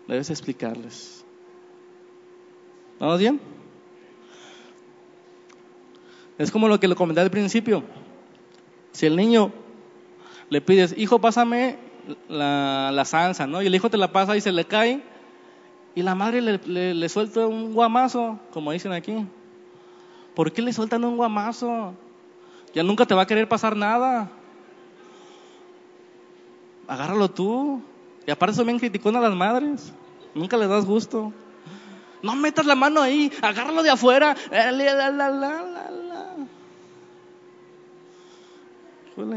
[0.08, 1.24] Debes explicarles.
[2.98, 3.40] ¿Vamos bien?
[6.38, 7.84] Es como lo que le comenté al principio.
[8.92, 9.52] Si el niño
[10.48, 11.85] le pides, hijo, pásame
[12.28, 13.62] la, la salsa, ¿no?
[13.62, 15.02] Y el hijo te la pasa y se le cae.
[15.94, 19.26] Y la madre le, le, suelta un guamazo, como dicen aquí.
[20.34, 21.94] ¿Por qué le sueltan un guamazo?
[22.74, 24.30] Ya nunca te va a querer pasar nada.
[26.86, 27.80] Agárralo tú.
[28.26, 29.92] Y aparte son bien criticonas las madres.
[30.34, 31.32] Nunca le das gusto.
[32.22, 34.36] No metas la mano ahí, agárralo de afuera.
[34.50, 34.70] La,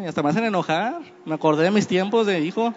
[0.07, 1.01] hasta me hacen enojar.
[1.25, 2.73] Me acordé de mis tiempos de hijo.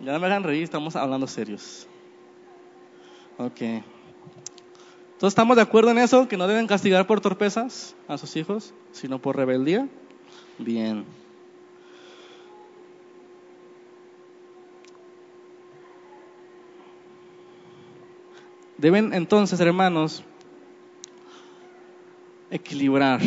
[0.00, 1.86] Ya no me hagan reír, estamos hablando serios.
[3.36, 3.60] Ok.
[3.60, 3.84] Entonces,
[5.20, 6.26] ¿estamos de acuerdo en eso?
[6.26, 9.86] Que no deben castigar por torpezas a sus hijos, sino por rebeldía.
[10.58, 11.04] Bien.
[18.78, 20.24] Deben entonces, hermanos,
[22.50, 23.20] equilibrar.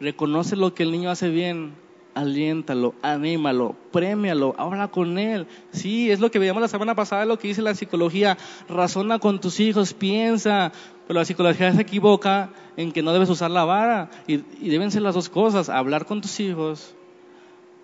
[0.00, 1.74] Reconoce lo que el niño hace bien,
[2.14, 5.46] aliéntalo, anímalo, premialo, habla con él.
[5.70, 8.36] Sí, es lo que veíamos la semana pasada, lo que dice la psicología.
[8.68, 10.72] Razona con tus hijos, piensa.
[11.06, 14.10] Pero la psicología se equivoca en que no debes usar la vara.
[14.26, 14.38] Y,
[14.68, 16.94] deben ser las dos cosas, hablar con tus hijos,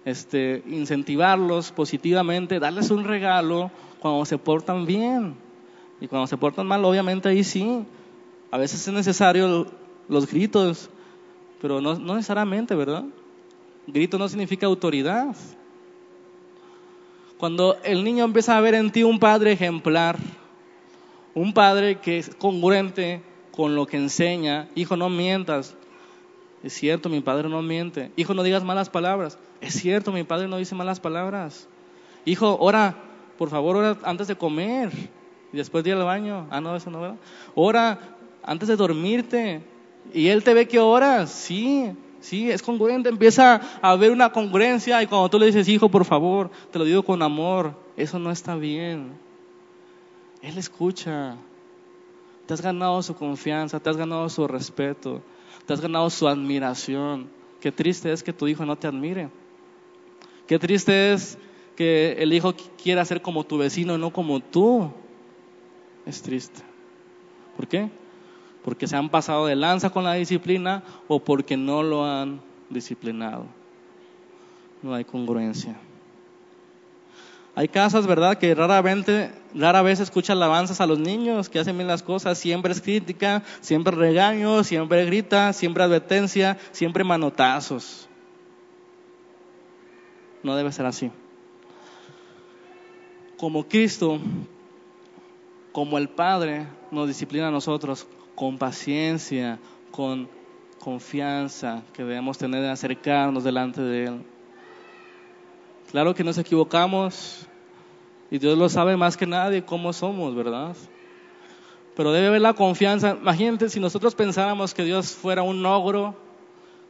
[0.04, 5.34] este, incentivarlos positivamente, darles un regalo cuando se portan bien.
[6.00, 7.84] Y cuando se portan mal, obviamente ahí sí,
[8.50, 9.66] a veces es necesario
[10.08, 10.90] los gritos,
[11.60, 13.04] pero no, necesariamente, ¿verdad?
[13.86, 15.36] Grito no significa autoridad.
[17.38, 20.18] Cuando el niño empieza a ver en ti un padre ejemplar,
[21.34, 23.22] un padre que es congruente
[23.52, 25.74] con lo que enseña, hijo, no mientas.
[26.62, 28.10] Es cierto, mi padre no miente.
[28.16, 29.38] Hijo, no digas malas palabras.
[29.60, 31.68] Es cierto, mi padre no dice malas palabras.
[32.24, 32.96] Hijo, ora,
[33.38, 34.90] por favor, ora antes de comer
[35.52, 36.46] y después de ir al baño.
[36.50, 37.16] Ah, no, eso no, ¿verdad?
[37.54, 37.98] Ora
[38.42, 39.62] antes de dormirte.
[40.12, 45.02] Y él te ve que oras, sí, sí, es congruente, empieza a haber una congruencia
[45.02, 48.30] y cuando tú le dices, hijo, por favor, te lo digo con amor, eso no
[48.30, 49.12] está bien.
[50.42, 51.36] Él escucha,
[52.46, 55.22] te has ganado su confianza, te has ganado su respeto,
[55.66, 57.28] te has ganado su admiración.
[57.60, 59.28] Qué triste es que tu hijo no te admire.
[60.46, 61.38] Qué triste es
[61.76, 64.90] que el hijo quiera ser como tu vecino, no como tú.
[66.06, 66.62] Es triste.
[67.56, 67.90] ¿Por qué?
[68.64, 73.46] Porque se han pasado de lanza con la disciplina o porque no lo han disciplinado.
[74.82, 75.76] No hay congruencia.
[77.54, 81.88] Hay casas, ¿verdad?, que raramente, rara vez escuchan alabanzas a los niños que hacen bien
[81.88, 82.38] las cosas.
[82.38, 88.08] Siempre es crítica, siempre regaño, siempre grita, siempre advertencia, siempre manotazos.
[90.42, 91.10] No debe ser así.
[93.36, 94.20] Como Cristo,
[95.72, 98.06] como el Padre nos disciplina a nosotros,
[98.40, 99.58] con paciencia,
[99.90, 100.26] con
[100.78, 104.22] confianza que debemos tener de acercarnos delante de Él.
[105.90, 107.46] Claro que nos equivocamos
[108.30, 110.74] y Dios lo sabe más que nadie cómo somos, ¿verdad?
[111.94, 113.18] Pero debe haber la confianza.
[113.20, 116.14] Imagínate si nosotros pensáramos que Dios fuera un ogro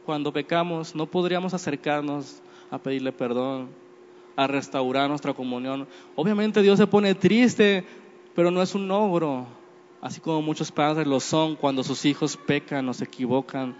[0.05, 3.67] cuando pecamos, no podríamos acercarnos a pedirle perdón,
[4.37, 5.85] a restaurar nuestra comunión.
[6.15, 7.83] Obviamente Dios se pone triste,
[8.33, 9.59] pero no es un ogro
[10.01, 13.75] así como muchos padres lo son cuando sus hijos pecan o se equivocan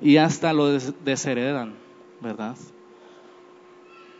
[0.00, 1.74] y hasta lo desheredan,
[2.20, 2.56] ¿verdad?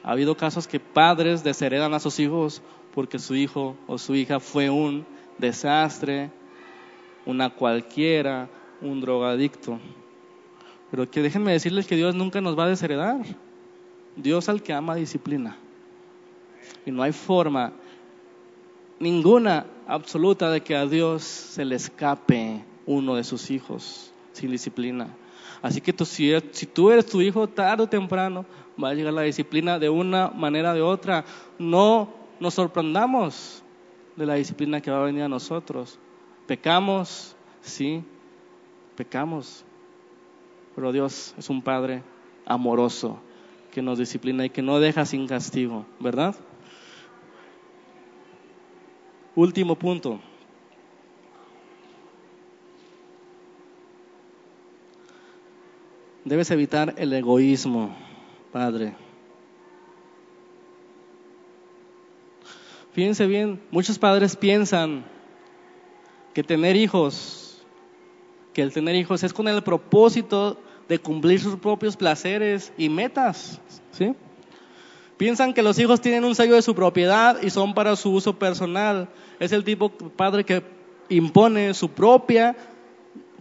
[0.02, 2.62] Ha habido casos que padres desheredan a sus hijos
[2.94, 5.06] porque su hijo o su hija fue un
[5.38, 6.30] desastre,
[7.26, 8.48] una cualquiera,
[8.80, 9.78] un drogadicto.
[10.90, 13.20] Pero que déjenme decirles que Dios nunca nos va a desheredar.
[14.16, 15.56] Dios al que ama disciplina.
[16.86, 17.72] Y no hay forma
[19.00, 25.08] ninguna absoluta de que a Dios se le escape uno de sus hijos sin disciplina.
[25.62, 28.44] Así que tú, si, si, tú eres tu hijo, tarde o temprano
[28.82, 31.24] va a llegar la disciplina de una manera o de otra.
[31.58, 33.62] No nos sorprendamos
[34.16, 35.98] de la disciplina que va a venir a nosotros.
[36.46, 38.04] Pecamos, sí,
[38.96, 39.64] pecamos.
[40.74, 42.02] Pero Dios es un Padre
[42.44, 43.18] amoroso
[43.72, 46.34] que nos disciplina y que no deja sin castigo, ¿verdad?
[49.36, 50.20] Último punto.
[56.24, 57.94] Debes evitar el egoísmo,
[58.52, 58.94] Padre.
[62.92, 65.04] Fíjense bien, muchos padres piensan
[66.32, 67.60] que tener hijos,
[68.52, 73.60] que el tener hijos es con el propósito de cumplir sus propios placeres y metas,
[73.90, 74.14] ¿sí?
[75.16, 78.36] Piensan que los hijos tienen un sello de su propiedad y son para su uso
[78.38, 79.08] personal.
[79.38, 80.62] Es el tipo padre que
[81.08, 82.56] impone su propia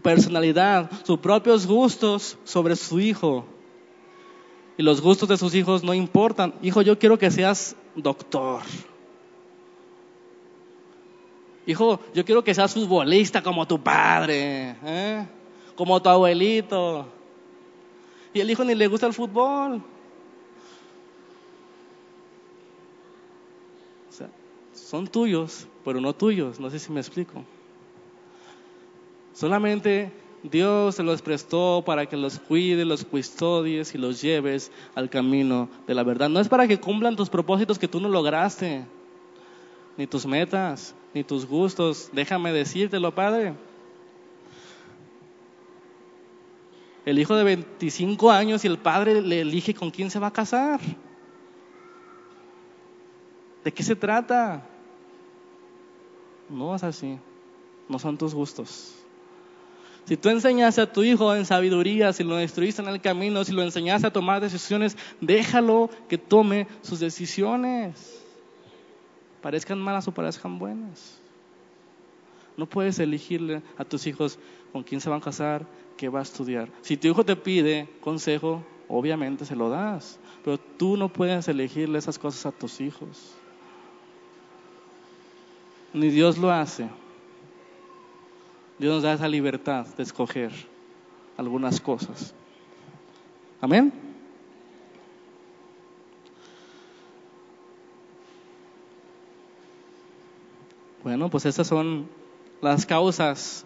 [0.04, 3.46] personalidad, sus propios gustos sobre su hijo.
[4.78, 6.54] Y los gustos de sus hijos no importan.
[6.62, 8.62] Hijo, yo quiero que seas doctor.
[11.66, 15.26] Hijo, yo quiero que seas futbolista como tu padre, ¿eh?
[15.76, 17.08] como tu abuelito.
[18.34, 19.82] Y el hijo ni le gusta el fútbol.
[24.74, 26.60] Son tuyos, pero no tuyos.
[26.60, 27.44] No sé si me explico.
[29.34, 30.12] Solamente
[30.44, 35.70] Dios se los prestó para que los cuide, los custodies y los lleves al camino
[35.88, 36.30] de la verdad.
[36.30, 38.86] No es para que cumplan tus propósitos que tú no lograste,
[39.98, 42.10] ni tus metas, ni tus gustos.
[42.12, 43.54] Déjame decírtelo, Padre.
[47.06, 50.34] El hijo de 25 años y el padre le elige con quién se va a
[50.34, 50.80] casar.
[53.64, 54.66] ¿De qué se trata?
[56.50, 57.18] No es así.
[57.88, 58.96] No son tus gustos.
[60.06, 63.54] Si tú enseñaste a tu hijo en sabiduría, si lo instruiste en el camino, si
[63.54, 68.22] lo enseñaste a tomar decisiones, déjalo que tome sus decisiones.
[69.42, 71.20] Parezcan malas o parezcan buenas.
[72.58, 74.38] No puedes elegirle a tus hijos
[74.74, 76.70] con quién se van a casar, qué va a estudiar.
[76.82, 80.20] Si tu hijo te pide consejo, obviamente se lo das.
[80.44, 83.38] Pero tú no puedes elegirle esas cosas a tus hijos
[85.94, 86.90] ni Dios lo hace.
[88.80, 90.52] Dios nos da esa libertad de escoger
[91.38, 92.34] algunas cosas.
[93.62, 93.94] Amén.
[101.04, 102.08] Bueno, pues estas son
[102.62, 103.66] las causas.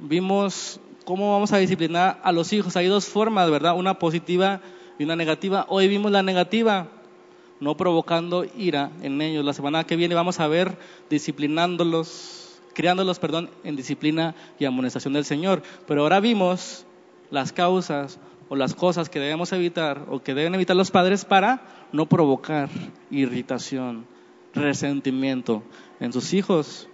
[0.00, 2.76] Vimos cómo vamos a disciplinar a los hijos.
[2.76, 3.76] Hay dos formas, ¿verdad?
[3.76, 4.60] Una positiva
[4.98, 5.64] y una negativa.
[5.68, 6.88] Hoy vimos la negativa
[7.60, 9.44] no provocando ira en ellos.
[9.44, 10.76] La semana que viene vamos a ver
[11.10, 15.62] disciplinándolos, criándolos, perdón, en disciplina y amonestación del Señor.
[15.86, 16.86] Pero ahora vimos
[17.30, 21.88] las causas o las cosas que debemos evitar o que deben evitar los padres para
[21.92, 22.68] no provocar
[23.10, 24.06] irritación,
[24.54, 25.62] resentimiento
[26.00, 26.88] en sus hijos.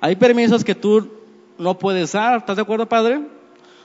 [0.00, 1.08] Hay permisos que tú
[1.58, 3.22] no puedes dar, ¿estás de acuerdo, padre?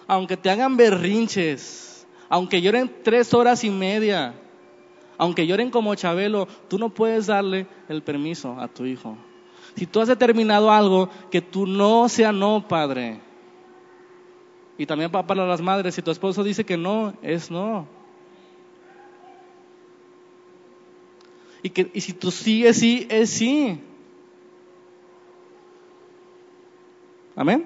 [0.07, 4.33] Aunque te hagan berrinches, aunque lloren tres horas y media,
[5.19, 9.17] aunque lloren como Chabelo, tú no puedes darle el permiso a tu hijo.
[9.75, 13.19] Si tú has determinado algo, que tú no sea no, padre.
[14.77, 17.85] Y también para las madres, si tu esposo dice que no, es no.
[21.63, 23.77] Y, que, y si tú sí es sí, es sí.
[27.35, 27.65] Amén.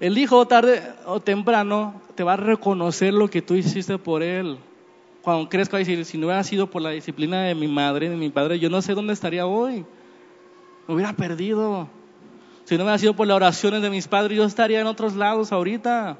[0.00, 4.58] El hijo tarde o temprano te va a reconocer lo que tú hiciste por él
[5.26, 8.14] cuando crezco, a decir, si no hubiera sido por la disciplina de mi madre, de
[8.14, 9.84] mi padre, yo no sé dónde estaría hoy.
[10.86, 11.88] Me hubiera perdido.
[12.62, 15.50] Si no hubiera sido por las oraciones de mis padres, yo estaría en otros lados
[15.50, 16.16] ahorita.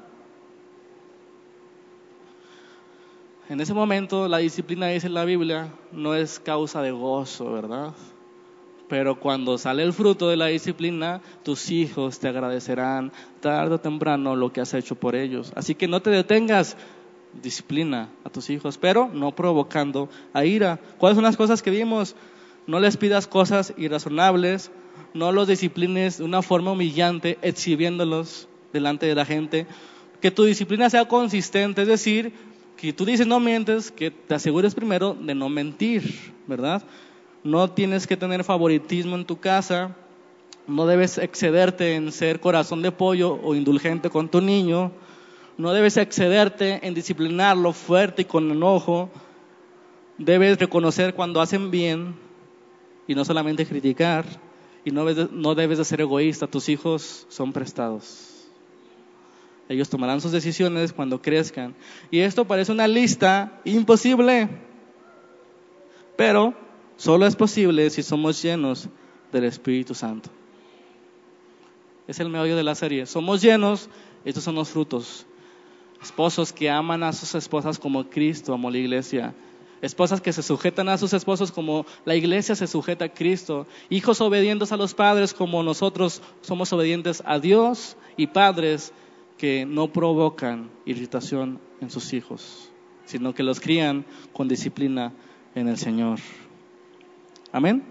[3.47, 7.93] En ese momento, la disciplina, dice la Biblia, no es causa de gozo, ¿verdad?
[8.89, 14.35] Pero cuando sale el fruto de la disciplina, tus hijos te agradecerán tarde o temprano
[14.35, 15.53] lo que has hecho por ellos.
[15.55, 16.75] Así que no te detengas,
[17.41, 20.79] disciplina a tus hijos, pero no provocando a ira.
[20.97, 22.15] ¿Cuáles son las cosas que vimos?
[22.65, 24.71] No les pidas cosas irrazonables
[25.13, 29.67] no los disciplines de una forma humillante, exhibiéndolos delante de la gente.
[30.21, 32.33] Que tu disciplina sea consistente, es decir,
[32.75, 36.83] que tú dices no mientes, que te asegures primero de no mentir, ¿verdad?
[37.43, 39.95] No tienes que tener favoritismo en tu casa,
[40.67, 44.91] no debes excederte en ser corazón de pollo o indulgente con tu niño,
[45.57, 49.09] no debes excederte en disciplinarlo fuerte y con enojo,
[50.17, 52.15] debes reconocer cuando hacen bien
[53.07, 54.25] y no solamente criticar,
[54.83, 58.37] y no debes, no debes de ser egoísta, tus hijos son prestados.
[59.69, 61.75] Ellos tomarán sus decisiones cuando crezcan.
[62.09, 64.47] Y esto parece una lista imposible,
[66.15, 66.53] pero
[66.95, 68.87] solo es posible si somos llenos
[69.31, 70.29] del Espíritu Santo.
[72.07, 73.05] Es el meollo de la serie.
[73.05, 73.89] Somos llenos,
[74.23, 75.26] estos son los frutos.
[76.07, 79.35] Esposos que aman a sus esposas como Cristo amó la iglesia.
[79.81, 83.67] Esposas que se sujetan a sus esposos como la iglesia se sujeta a Cristo.
[83.89, 87.97] Hijos obedientes a los padres como nosotros somos obedientes a Dios.
[88.15, 88.93] Y padres
[89.37, 92.71] que no provocan irritación en sus hijos,
[93.03, 95.11] sino que los crían con disciplina
[95.55, 96.19] en el Señor.
[97.51, 97.83] Amén.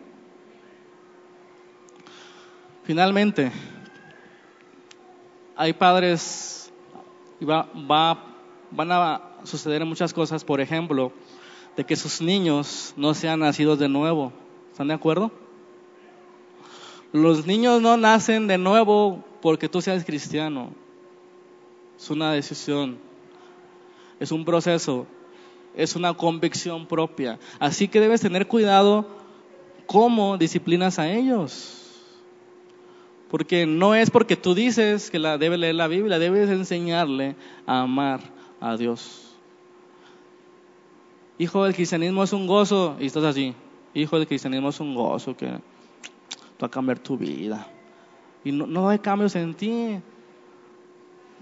[2.82, 3.52] Finalmente,
[5.54, 6.65] hay padres
[7.40, 7.68] y va,
[8.70, 11.12] van a suceder muchas cosas, por ejemplo,
[11.76, 14.32] de que sus niños no sean nacidos de nuevo.
[14.70, 15.30] ¿Están de acuerdo?
[17.12, 20.70] Los niños no nacen de nuevo porque tú seas cristiano.
[21.98, 22.98] Es una decisión,
[24.20, 25.06] es un proceso,
[25.74, 27.38] es una convicción propia.
[27.58, 29.06] Así que debes tener cuidado
[29.86, 31.75] cómo disciplinas a ellos.
[33.30, 37.34] Porque no es porque tú dices que la debe leer la Biblia, debes enseñarle
[37.66, 38.20] a amar
[38.60, 39.34] a Dios.
[41.38, 43.54] Hijo del cristianismo es un gozo, y estás así.
[43.94, 45.60] Hijo del cristianismo es un gozo que va
[46.60, 47.66] a cambiar tu vida.
[48.44, 49.98] Y no, no hay cambios en ti.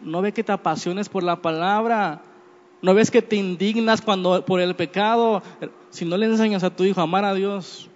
[0.03, 2.23] No ve que te apasiones por la palabra.
[2.81, 5.43] No ves que te indignas cuando por el pecado.
[5.91, 7.89] Si no le enseñas a tu hijo a amar a Dios,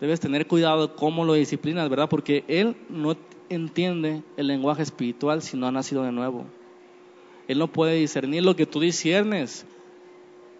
[0.00, 2.08] debes tener cuidado cómo lo disciplinas, ¿verdad?
[2.08, 3.16] Porque él no
[3.48, 6.46] entiende el lenguaje espiritual si no ha nacido de nuevo.
[7.48, 9.66] Él no puede discernir lo que tú disiernes.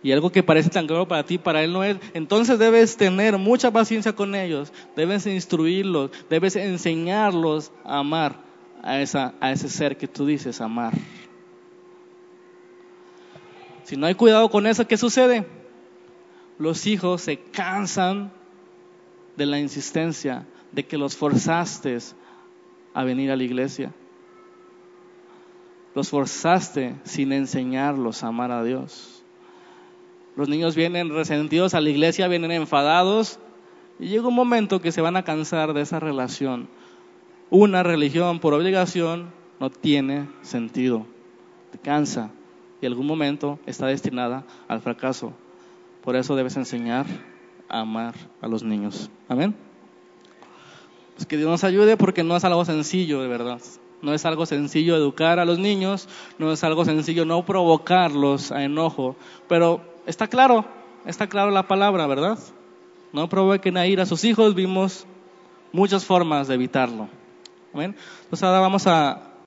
[0.02, 1.98] Y algo que parece tan claro para ti, para él no es.
[2.14, 8.36] Entonces debes tener mucha paciencia con ellos, debes instruirlos, debes enseñarlos a amar
[8.82, 10.94] a, esa, a ese ser que tú dices amar.
[13.84, 15.46] Si no hay cuidado con eso, ¿qué sucede?
[16.58, 18.32] Los hijos se cansan
[19.40, 21.96] de la insistencia, de que los forzaste
[22.92, 23.90] a venir a la iglesia.
[25.94, 29.24] Los forzaste sin enseñarlos a amar a Dios.
[30.36, 33.38] Los niños vienen resentidos a la iglesia, vienen enfadados
[33.98, 36.68] y llega un momento que se van a cansar de esa relación.
[37.48, 41.06] Una religión por obligación no tiene sentido,
[41.72, 42.30] te cansa
[42.82, 45.32] y algún momento está destinada al fracaso.
[46.02, 47.06] Por eso debes enseñar
[47.70, 49.10] amar a los niños.
[49.28, 49.54] Amén.
[51.14, 53.60] Pues que Dios nos ayude porque no es algo sencillo, de verdad.
[54.02, 56.08] No es algo sencillo educar a los niños,
[56.38, 59.16] no es algo sencillo no provocarlos a enojo,
[59.46, 60.64] pero está claro,
[61.04, 62.38] está claro la palabra, ¿verdad?
[63.12, 65.06] No provoquen a ir a sus hijos, vimos
[65.72, 67.08] muchas formas de evitarlo.
[67.74, 67.94] Amén.
[68.22, 69.29] Entonces ahora vamos a